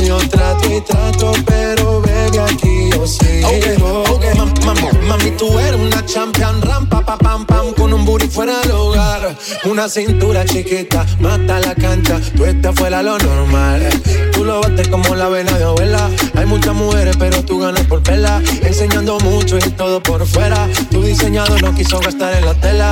[0.06, 4.03] Yo trato y trato, pero baby aquí yo sigo.
[4.10, 8.27] Ok, mam- mam- mami, tú eres una champion, rampa, pa, pam, pam, con un booty
[8.27, 9.35] fuera del hogar.
[9.65, 13.88] Una cintura chiquita, mata la cancha, tú estás fuera lo normal.
[14.31, 16.10] Tú lo bates como la vena de abuela.
[16.35, 18.41] Hay muchas mujeres, pero tú ganas por vela.
[18.64, 20.68] Enseñando mucho y todo por fuera.
[20.89, 22.91] Tu diseñado no quiso gastar en la tela.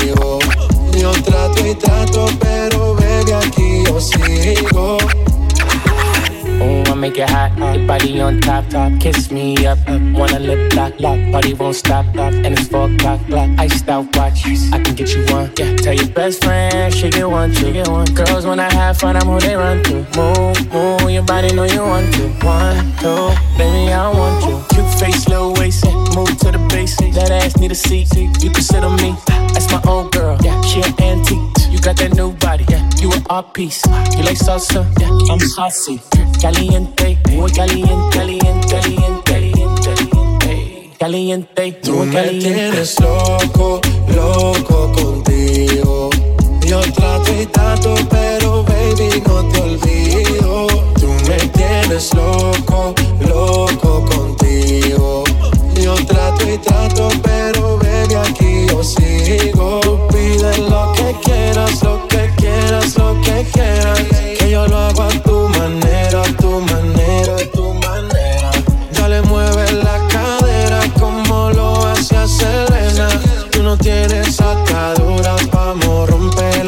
[0.00, 4.98] Yo trato y trato, pero baby, aquí yo sigo.
[6.64, 8.92] Oh, I make it hot, your body on top, top.
[9.00, 10.00] Kiss me up, up.
[10.14, 11.18] Wanna lip lock, lock.
[11.32, 12.32] Body won't stop, stop.
[12.32, 13.50] And it's four o'clock, clock.
[13.58, 15.50] Iced out watch, I can get you one.
[15.58, 18.06] Yeah, tell your best friend, she get one, she get one.
[18.14, 20.06] Girls when I have fun, I'm who they run to.
[20.16, 22.28] Move, move, your body know you want to.
[22.46, 24.62] One, two, baby, I want you.
[24.70, 25.84] Cute face, little waist,
[26.14, 27.16] move to the basics.
[27.16, 29.14] That ass need a seat, you can sit on me.
[29.52, 31.40] That's my old girl, yeah, she an antique.
[31.70, 33.84] You got that new body, yeah, you an art piece.
[34.16, 36.00] You like salsa, yeah, I'm saucy.
[36.40, 43.80] Caliente, muy caliente, caliente, caliente, caliente, caliente, Tú muy me tienes loco,
[44.14, 46.10] loco contigo.
[46.66, 50.66] Yo trato y trato, pero baby, no te olvido.
[50.98, 55.24] Tú me tienes loco, loco contigo.
[55.82, 59.80] Yo trato y trato, pero baby, aquí yo sigo.
[59.80, 60.16] Tú
[60.70, 64.00] lo que quieras, lo que quieras, lo que quieras.
[64.38, 68.50] Que yo lo hago a tu manera, a tu manera, a tu manera.
[68.92, 73.08] Ya le mueves la cadera como lo hacía Selena.
[73.50, 76.62] Tú no tienes ataduras, vamos, rompe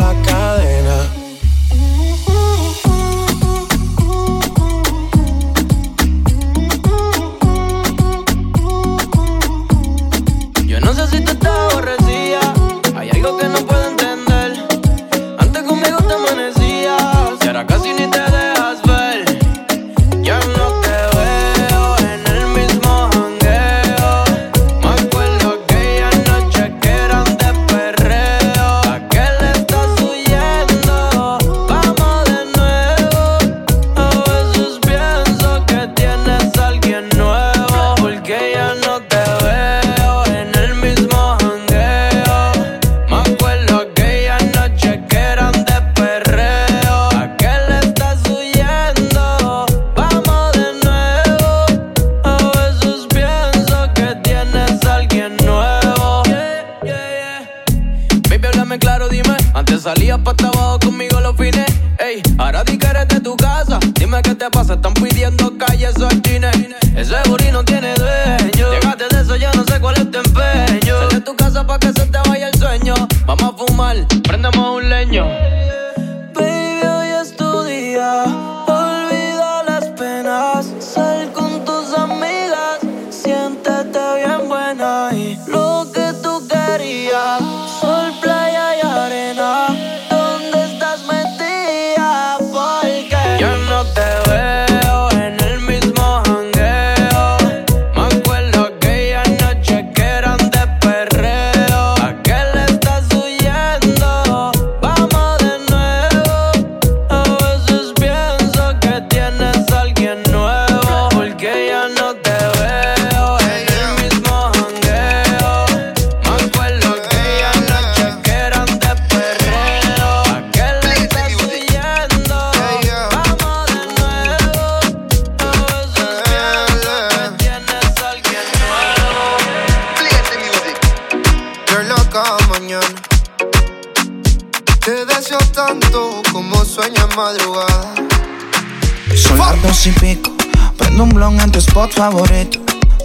[141.25, 142.59] En tu spot favorito.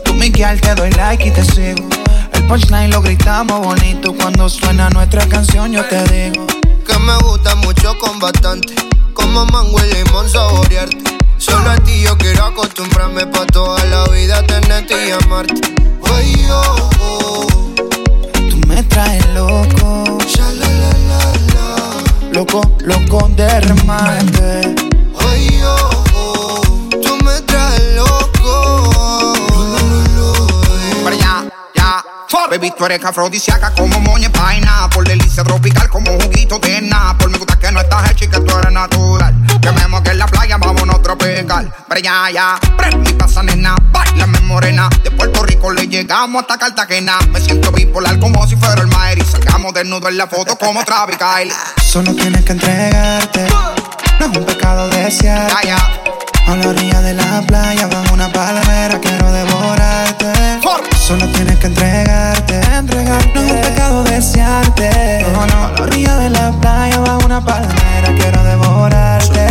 [0.04, 1.88] Tú, Miguel, te doy like y te sigo.
[2.34, 4.14] El punchline lo gritamos bonito.
[4.14, 6.46] Cuando suena nuestra canción, yo te digo.
[6.86, 8.76] Que me gusta mucho con bastante.
[9.14, 10.98] Como mango y limón saborearte.
[11.38, 15.62] Solo a ti yo quiero acostumbrarme pa' toda la vida tenerte y amarte.
[16.14, 17.48] Ay, oh, oh.
[18.34, 20.04] Tú me traes loco.
[22.34, 24.76] Loco, loco de remate.
[25.14, 25.22] Oh,
[25.64, 25.89] oh.
[32.60, 34.90] baby, tú eres afrodisíaca como moña vaina.
[34.94, 37.18] Por delicia tropical como juguito de na.
[37.18, 39.34] Por me gusta que no estás hecha y que tú eres natural.
[39.62, 41.74] Quememos que en la playa vámonos a tropical.
[41.88, 44.90] Pero ya, ya, prendí pasa nena, bailame morena.
[45.04, 47.18] De Puerto Rico le llegamos hasta Cartagena.
[47.32, 49.18] Me siento bipolar como si fuera el mar.
[49.18, 51.54] Y salgamos desnudo en la foto como Travis Kyle.
[51.82, 53.48] Solo tienes que entregarte.
[54.20, 55.52] No es un pecado desear.
[56.48, 59.39] A la orilla de la playa, bajo una palmera, quiero de
[61.10, 63.34] Solo tienes que entregarte, entregarte.
[63.34, 65.26] No es un pecado desearte.
[65.34, 65.66] No, no.
[65.66, 69.48] A la orilla de la playa bajo una palmera quiero devorarte.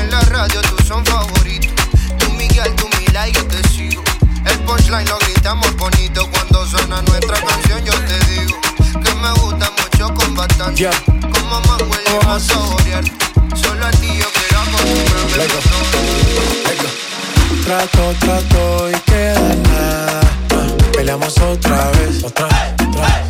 [0.00, 1.70] En la radio tú son favoritos.
[2.18, 4.02] Tú Miguel, tú Mila y yo te sigo.
[4.46, 7.84] El punchline lo gritamos bonito cuando suena nuestra canción.
[7.84, 8.58] Yo te digo
[9.04, 10.74] que me gusta mucho con bastante.
[10.74, 10.90] Yeah.
[11.20, 13.04] Como mango y a saborear.
[13.54, 15.80] Solo a ti yo quiero acostumbrarme.
[17.64, 20.20] Trato, trato y queda nada.
[20.92, 23.29] Peleamos otra vez, otra, otra.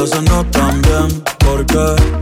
[0.00, 2.19] cosas no están bien, ¿por qué?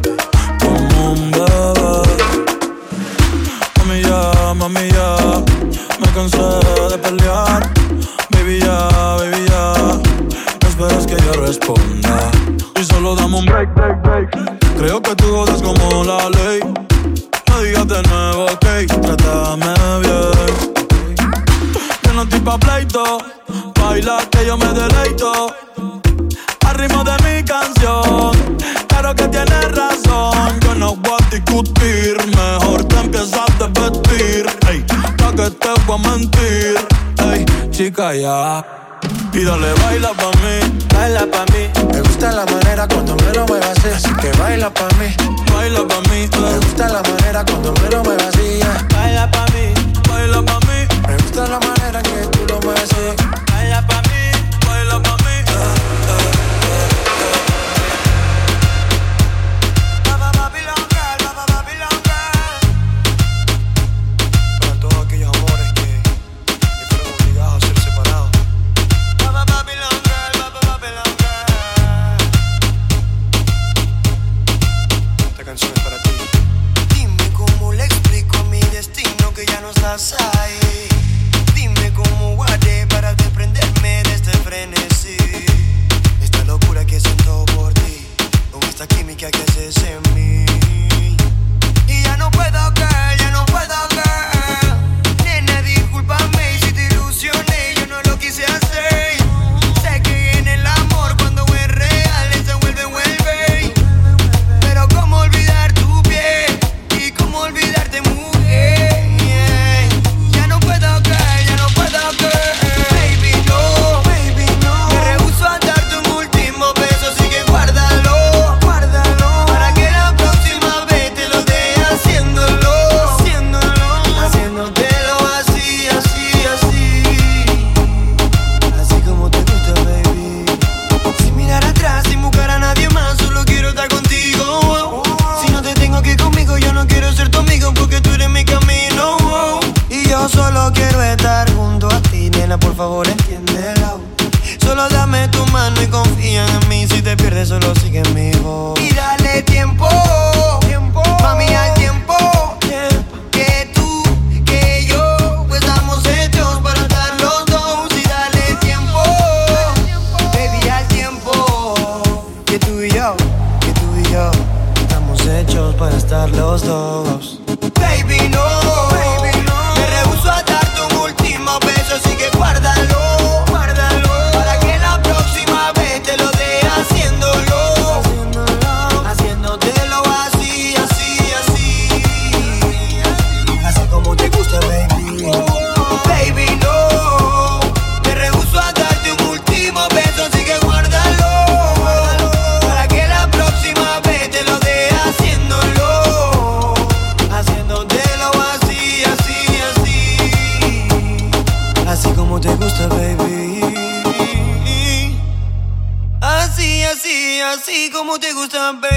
[208.50, 208.87] the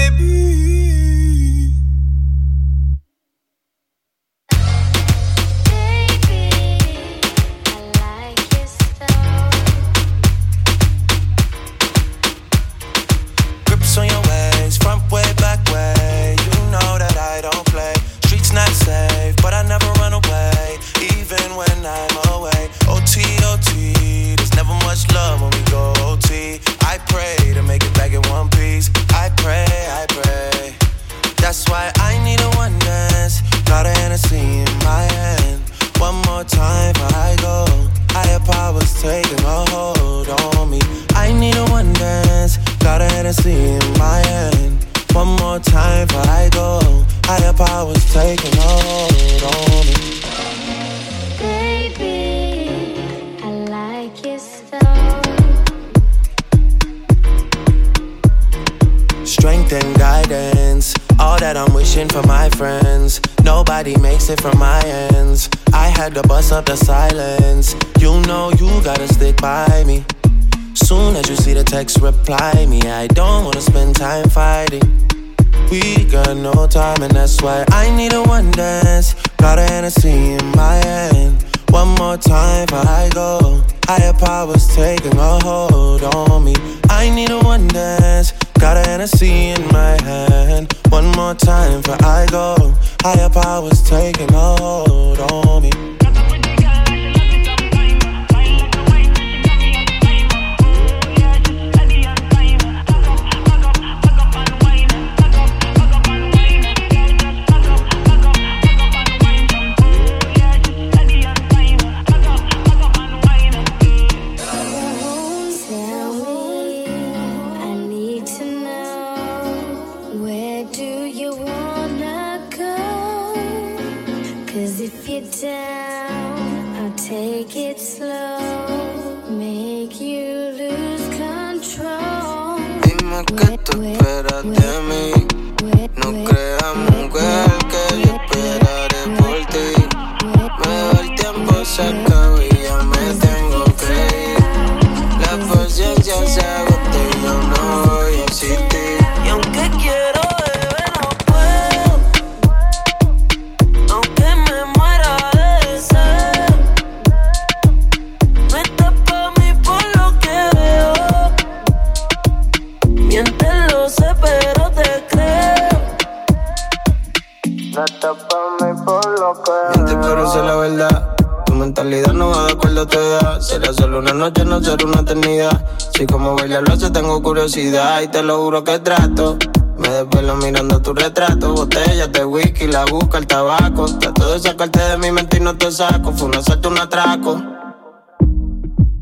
[174.22, 175.66] noche no ser una eternidad.
[175.92, 179.36] Si como bailar lo hace, tengo curiosidad y te lo juro que trato.
[179.78, 183.86] Me desvelo mirando tu retrato, botellas de whisky, la busca, el tabaco.
[183.98, 186.12] Trato de sacarte de mi mente y no te saco.
[186.12, 187.42] Fue un asalto, un atraco.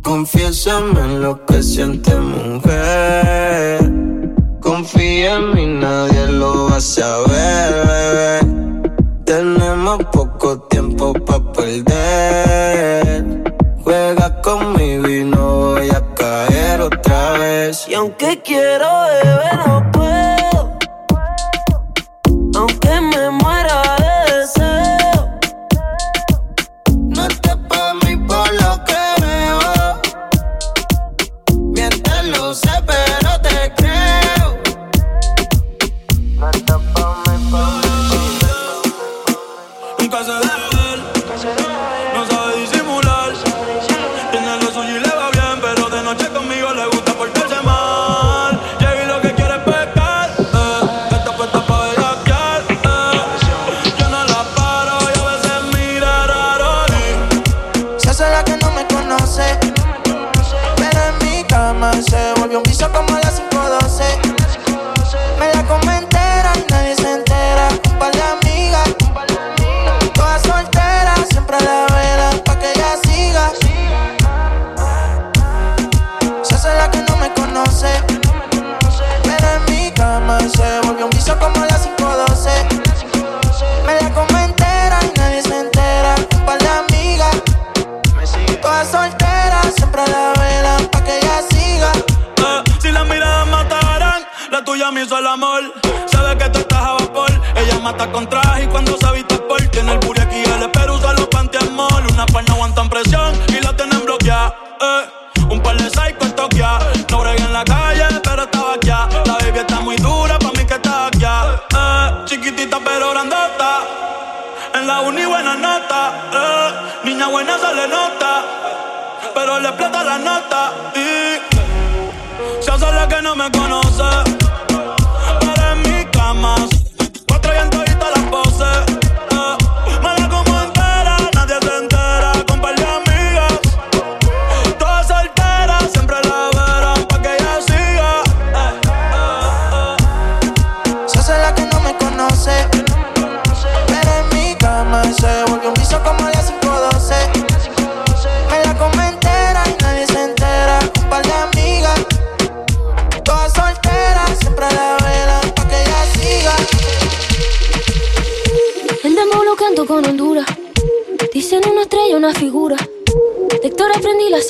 [0.02, 3.92] Confiésame en lo que siente mujer.
[4.62, 8.49] Confía en mí, nadie lo va a saber, bebé.
[18.20, 19.09] que quiero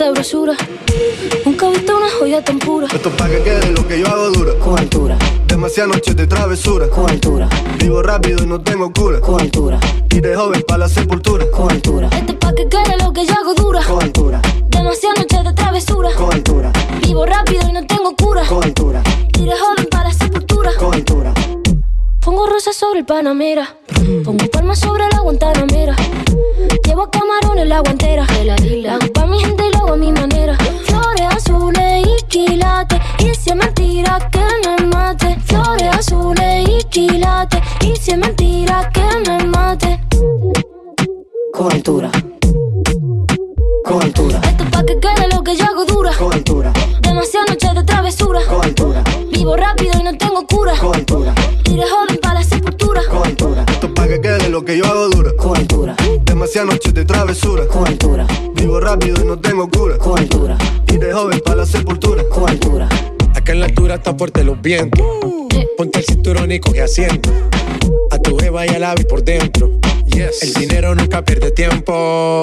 [0.04, 0.54] sabrosura.
[1.44, 2.86] Nunca he visto una joya tan pura.
[2.86, 4.54] Esto es pa' que quede lo que yo hago dura.
[4.58, 6.88] Con altura, Demasiadas noches de travesura.
[6.88, 7.46] con altura,
[7.78, 9.20] Vivo rápido y no tengo cura.
[9.20, 9.78] con altura,
[10.10, 11.44] Y de joven pa' la sepultura.
[11.50, 12.08] con altura.
[12.16, 13.82] Esto es pa' que quede lo que yo hago dura.
[13.84, 14.40] Con altura,
[14.70, 16.08] Demasiadas noches de travesura.
[16.16, 16.72] con altura,
[17.02, 18.46] Vivo rápido y no tengo cura.
[18.46, 19.02] con altura,
[19.38, 20.70] Y de joven para la sepultura.
[20.78, 21.34] con altura.
[22.24, 23.76] Pongo rosas sobre el Panamera.
[24.24, 25.94] Pongo palmas sobre la Guantanamera.
[26.84, 28.26] Llevo camarones la guantera.
[28.44, 30.56] La pa' mi gente y lo hago a mi manera.
[30.84, 33.00] Flores azules y quilates.
[33.18, 34.40] Y si es mentira que
[34.78, 35.36] me mate.
[35.46, 37.60] Flores azules y quilates.
[37.82, 40.00] Y si es mentira que me mate.
[41.52, 42.10] Con altura,
[43.84, 46.12] con altura, Esto es pa' que quede lo que yo hago dura.
[46.16, 46.72] con altura,
[47.02, 48.40] Demasiadas noches de travesura.
[48.48, 50.74] con altura, Vivo rápido y no tengo cura.
[50.80, 51.34] con altura,
[51.64, 53.02] de joven para la sepultura.
[53.10, 55.19] con altura, Esto es pa' que quede lo que yo hago dura.
[56.52, 57.66] Demasiadas noches de travesura.
[57.68, 59.96] con altura, Vivo rápido y no tengo cura.
[59.98, 60.58] con altura,
[60.92, 62.24] Y de joven pa' la sepultura.
[62.28, 62.88] con altura.
[63.36, 65.00] Acá en la altura está fuerte los vientos.
[65.76, 67.30] Ponte el cinturón y coge asiento.
[68.10, 69.70] A tu jeva y al ave por dentro.
[70.42, 72.40] El dinero nunca pierde tiempo.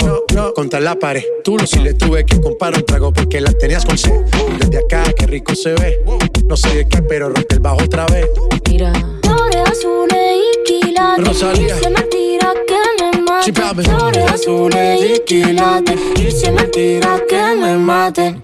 [0.55, 1.23] Contra la pared.
[1.43, 4.21] Tú lo si le tuve que comprar un trago porque la tenías con sed.
[4.57, 5.99] Desde acá, qué rico se ve.
[6.47, 8.25] No sé de qué, pero rompe el bajo otra vez.
[8.69, 8.93] Mira.
[9.21, 11.27] Flores azules y quilates.
[11.27, 11.75] Rosalía.
[11.75, 13.06] Y si es mentira que me
[13.38, 13.45] mate.
[13.45, 13.84] Sí, papi.
[13.84, 15.99] Flores azules y quilates.
[16.18, 18.41] Y si es mentira que me mate.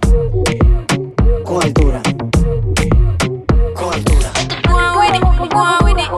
[1.45, 2.01] Con altura,
[3.75, 4.31] con altura,
[4.67, 5.21] Go on with it,
[5.51, 6.09] go on with it.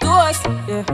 [0.00, 0.84] To us, yeah.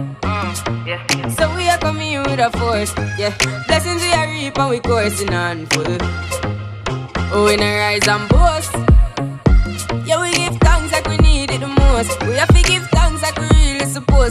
[1.37, 3.33] So we are coming in with a force, yeah.
[3.67, 5.97] Blessings we are reap and we coursing on full.
[7.33, 8.73] Oh, we not rise and boast.
[10.07, 12.23] Yeah, we give thanks like we need it the most.
[12.23, 12.54] We have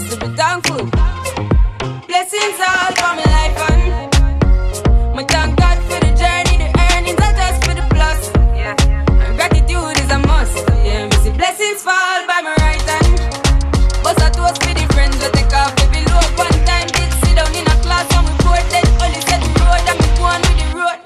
[0.03, 0.85] supposed to be thankful.
[2.07, 7.33] Blessings all for my life and my thank God for the journey, the earnings are
[7.33, 8.31] just for the plus.
[8.55, 8.75] Yeah,
[9.23, 10.57] and gratitude is a must.
[10.83, 13.19] Yeah, me see blessings fall by my right hand.
[14.03, 16.29] But I toast for the friends we take off every load.
[16.37, 19.51] One time did sit down in a class and we bored then only set the
[19.61, 20.99] road and me go on with the road.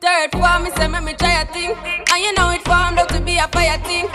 [0.00, 3.08] Third form, me say me me try a thing, and you know it formed out
[3.10, 4.06] to be a fire thing.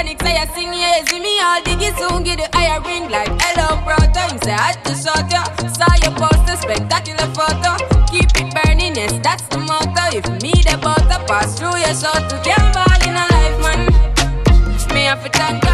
[0.00, 3.30] Chronic, say I sing, yeah, see me all diggy soon, get the higher ring like
[3.40, 4.32] hello brother.
[4.32, 7.76] You say I to shot ya, saw your poster, spectacular photo.
[8.06, 10.16] Keep it burning, yes, that's the motto.
[10.16, 14.94] If me the butter pass through your shot, to can't ball in a life, man.
[14.94, 15.69] Me have to thank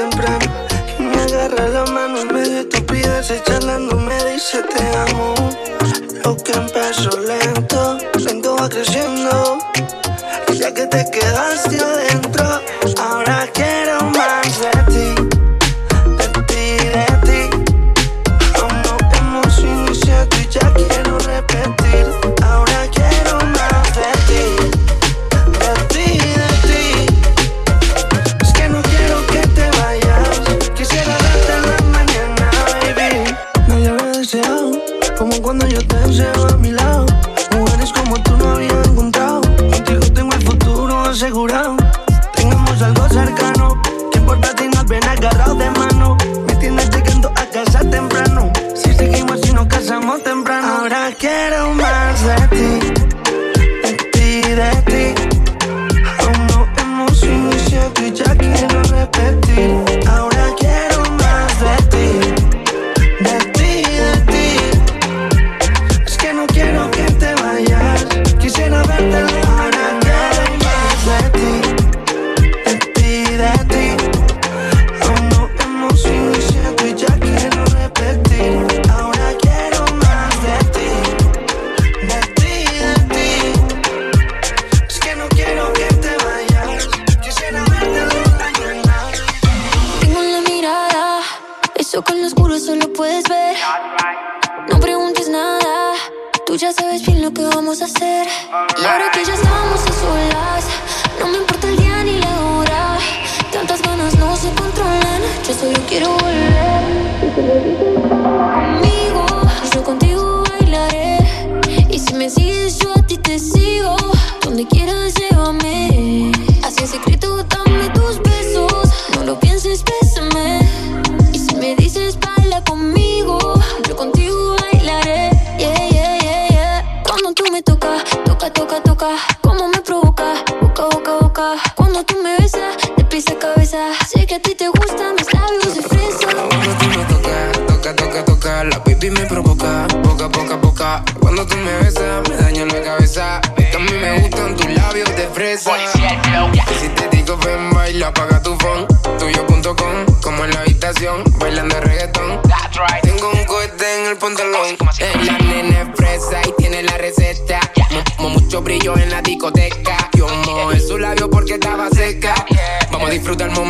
[0.00, 0.39] temprano.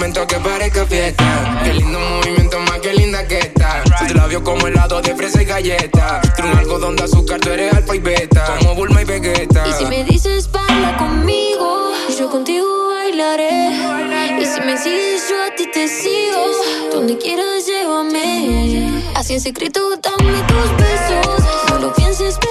[0.01, 1.61] Momento que parezca fiesta.
[1.63, 3.85] Qué lindo movimiento, más que linda que está.
[4.09, 6.23] Tu labio como helado de fresa y galleta.
[6.39, 8.57] Tú un algodón de azúcar, tú eres alfa y beta.
[8.61, 9.69] Como Bulma y Vegeta.
[9.69, 13.73] Y si me dices baila conmigo, yo contigo bailaré.
[14.41, 16.47] Y si me sigues, yo a ti te sigo.
[16.95, 19.03] Donde quieras, llévame.
[19.17, 21.45] Así en secreto, dame tus besos.
[21.69, 22.50] No lo pienses, bésame.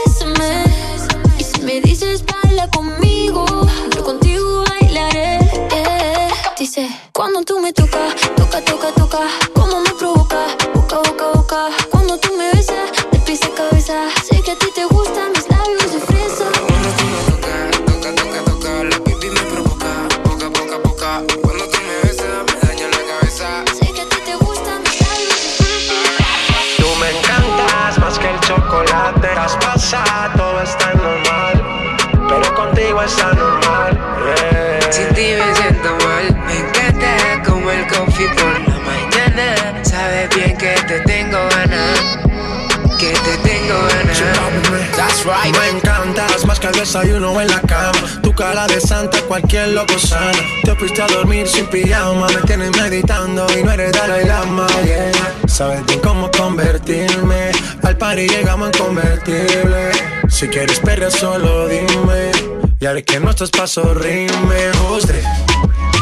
[46.80, 48.00] Desayuno en la cama.
[48.24, 50.32] Tu cara de santa, cualquier loco sana.
[50.64, 52.28] Te fuiste a dormir sin pijama.
[52.28, 54.68] Me tienes meditando y no eres Dalai Lama.
[54.86, 55.12] yeah.
[55.48, 57.52] Sabes bien cómo convertirme.
[57.84, 59.92] Al party llegamos en convertible.
[60.30, 62.32] Si quieres perder, solo dime.
[62.80, 64.72] Y haré que nuestros pasos rimen.
[64.90, 65.24] Usted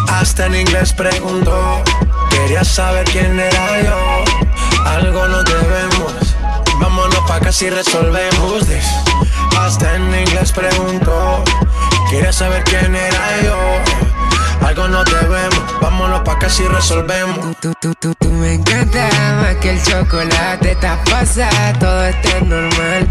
[0.10, 1.84] hasta en inglés preguntó.
[2.30, 4.24] Quería saber quién era yo.
[4.86, 6.14] Algo nos debemos.
[6.80, 8.86] Vámonos pa' casi resolvemos this.
[9.58, 11.44] Hasta en inglés preguntó
[12.10, 13.58] Quería saber quién era yo
[14.66, 19.10] Algo no debemos Vámonos pa' casi resolvemos Tú, tú, tú, tú me encanta
[19.42, 20.72] más que el chocolate.
[20.72, 23.08] Está pasa, todo está normal.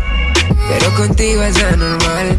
[0.68, 2.38] Pero contigo es anormal.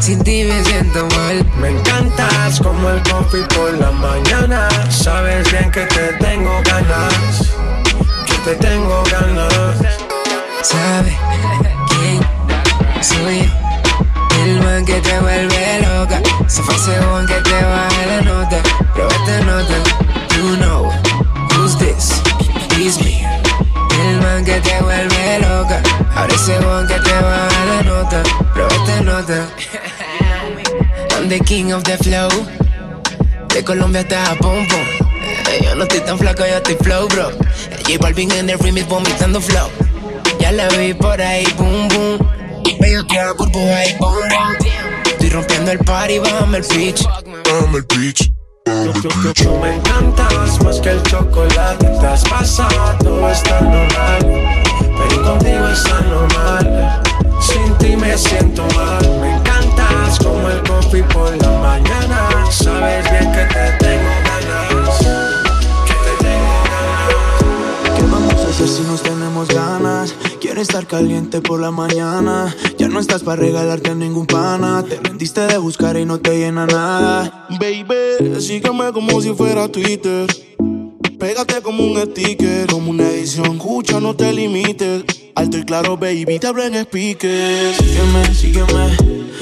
[0.00, 1.44] Sin ti me siento mal.
[1.60, 7.52] Me encantas como el coffee por la mañana Sabes bien que te tengo ganas
[8.26, 9.74] Que te tengo ganas
[10.62, 11.18] ¿Sabe
[11.88, 12.35] quién
[13.02, 13.50] soy yo?
[14.44, 16.20] El man que te vuelve loca.
[16.46, 18.56] Se fue ese one que te baja la nota.
[18.94, 19.74] Pero esta nota,
[20.36, 20.90] you know
[21.52, 22.22] who's this?
[22.78, 23.24] It's me.
[24.08, 25.82] El man que te vuelve loca.
[26.14, 28.22] Ahora ese one que te baja la nota.
[28.54, 29.48] Pero esta nota.
[31.16, 32.28] I'm the king of the flow.
[33.48, 34.66] De Colombia hasta Japón.
[35.48, 37.30] Eh, Yo no estoy tan flaco, yo estoy flow, bro.
[37.86, 39.68] J Balvin en el remix vomitando flow.
[40.38, 42.35] Ya la vi por ahí, boom, boom.
[42.66, 44.56] Que burbuja y boom, boom.
[45.06, 47.04] Estoy rompiendo el party, bájame el pitch.
[47.04, 48.32] Bájame el pitch.
[48.64, 52.66] Tú me encantas más que el chocolate Traspasa,
[52.98, 54.18] todo está normal
[54.98, 57.02] Pero contigo está normal
[57.40, 63.32] Sin ti me siento mal Me encantas como el coffee por la mañana Sabes bien
[63.32, 64.25] que te tengo
[70.56, 72.56] Quiero estar caliente por la mañana.
[72.78, 74.82] Ya no estás para regalarte a ningún pana.
[74.88, 77.46] Te rendiste de buscar y no te llena nada.
[77.60, 80.26] Baby, sígueme como si fuera Twitter.
[81.18, 83.56] Pégate como un sticker, como una edición.
[83.56, 85.04] Escucha, no te limites.
[85.34, 87.76] Alto y claro, baby, te abro en speakers.
[87.76, 88.96] Sígueme, sígueme.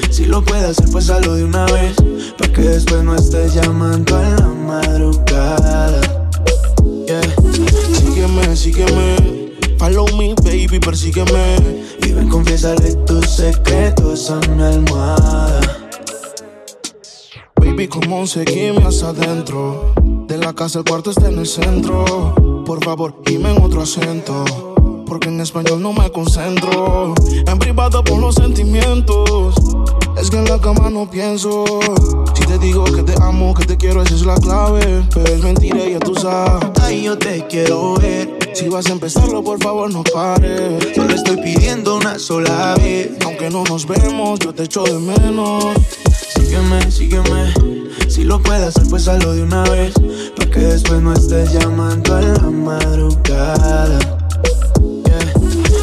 [0.09, 1.95] Si lo puedes hacer, pues hazlo de una vez.
[2.37, 6.01] Pa' que después no estés llamando a la madrugada.
[7.07, 7.21] Yeah.
[7.93, 9.44] Sígueme, sígueme.
[9.77, 11.57] Follow me, baby, persígueme.
[12.01, 15.59] Y ven, confiésale tus secretos a mi almohada.
[17.55, 19.93] Baby, como seguime hacia adentro.
[20.27, 22.63] De la casa, el cuarto está en el centro.
[22.65, 24.45] Por favor, dime en otro acento.
[25.05, 27.13] Porque en español no me concentro.
[27.45, 29.55] En privado por los sentimientos.
[30.17, 31.65] Es que en la cama no pienso.
[32.33, 35.05] Si te digo que te amo, que te quiero, esa es la clave.
[35.13, 36.71] Pero es mentira, ya tú sabes.
[36.81, 38.34] Ay, yo te quiero ver.
[38.55, 40.95] Si vas a empezarlo, por favor, no pares.
[40.95, 43.11] Solo estoy pidiendo una sola vez.
[43.25, 45.75] Aunque no nos vemos, yo te echo de menos.
[46.33, 47.53] Sígueme, sígueme.
[48.07, 49.93] Si lo puedes hacer, pues hazlo de una vez.
[50.37, 53.99] Pa' que después no estés llamando a la madrugada.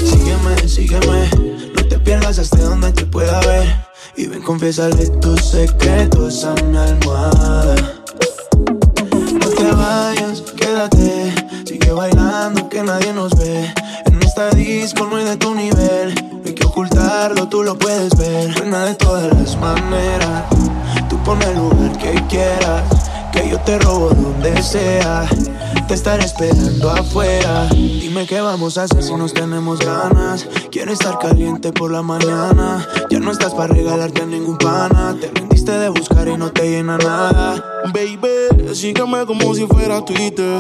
[0.02, 1.28] Sígueme, sígueme.
[1.76, 3.84] No te pierdas hasta donde te pueda ver.
[4.16, 7.74] Y ven, confiésale tus secretos a mi almohada.
[9.32, 11.21] No te vayas, quédate.
[11.94, 13.72] Bailando que nadie nos ve.
[14.06, 16.14] En esta disco no hay de tu nivel.
[16.44, 18.54] Hay que ocultarlo, tú lo puedes ver.
[18.58, 20.44] Buena de todas las maneras.
[21.10, 22.82] Tú pon el lugar que quieras.
[23.32, 25.28] Que yo te robo donde sea.
[25.88, 27.68] Te estaré esperando afuera.
[27.70, 30.48] Dime qué vamos a hacer si nos tenemos ganas.
[30.70, 32.86] Quiero estar caliente por la mañana.
[33.10, 35.16] Ya no estás para regalarte a ningún pana.
[35.20, 37.82] Te rendiste de buscar y no te llena nada.
[37.92, 40.58] Baby, sígueme como si fuera Twitter.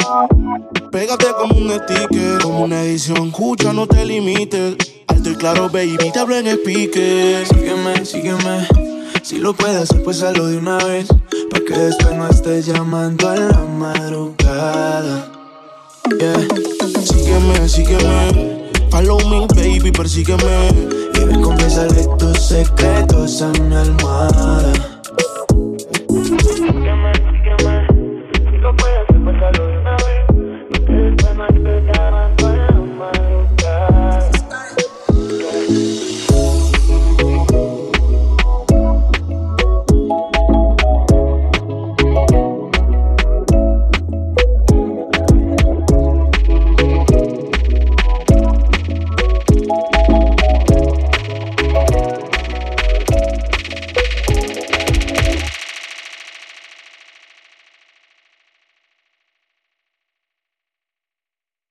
[0.90, 3.28] Pégate como un sticker, como una edición.
[3.28, 4.76] Escucha, no te limites.
[5.06, 7.46] Alto y claro, baby, te hablo en speaker.
[7.46, 8.91] Sígueme, sígueme.
[9.22, 11.06] Si lo puedes hacer, pues hazlo de una vez.
[11.50, 15.32] Pa' que después no estés llamando a la madrugada.
[16.18, 16.48] Yeah.
[17.04, 18.68] Sígueme, sígueme.
[18.90, 20.68] Follow me, baby, persígueme.
[21.14, 24.91] Y ven, confiésale tus secretos a mi almohada.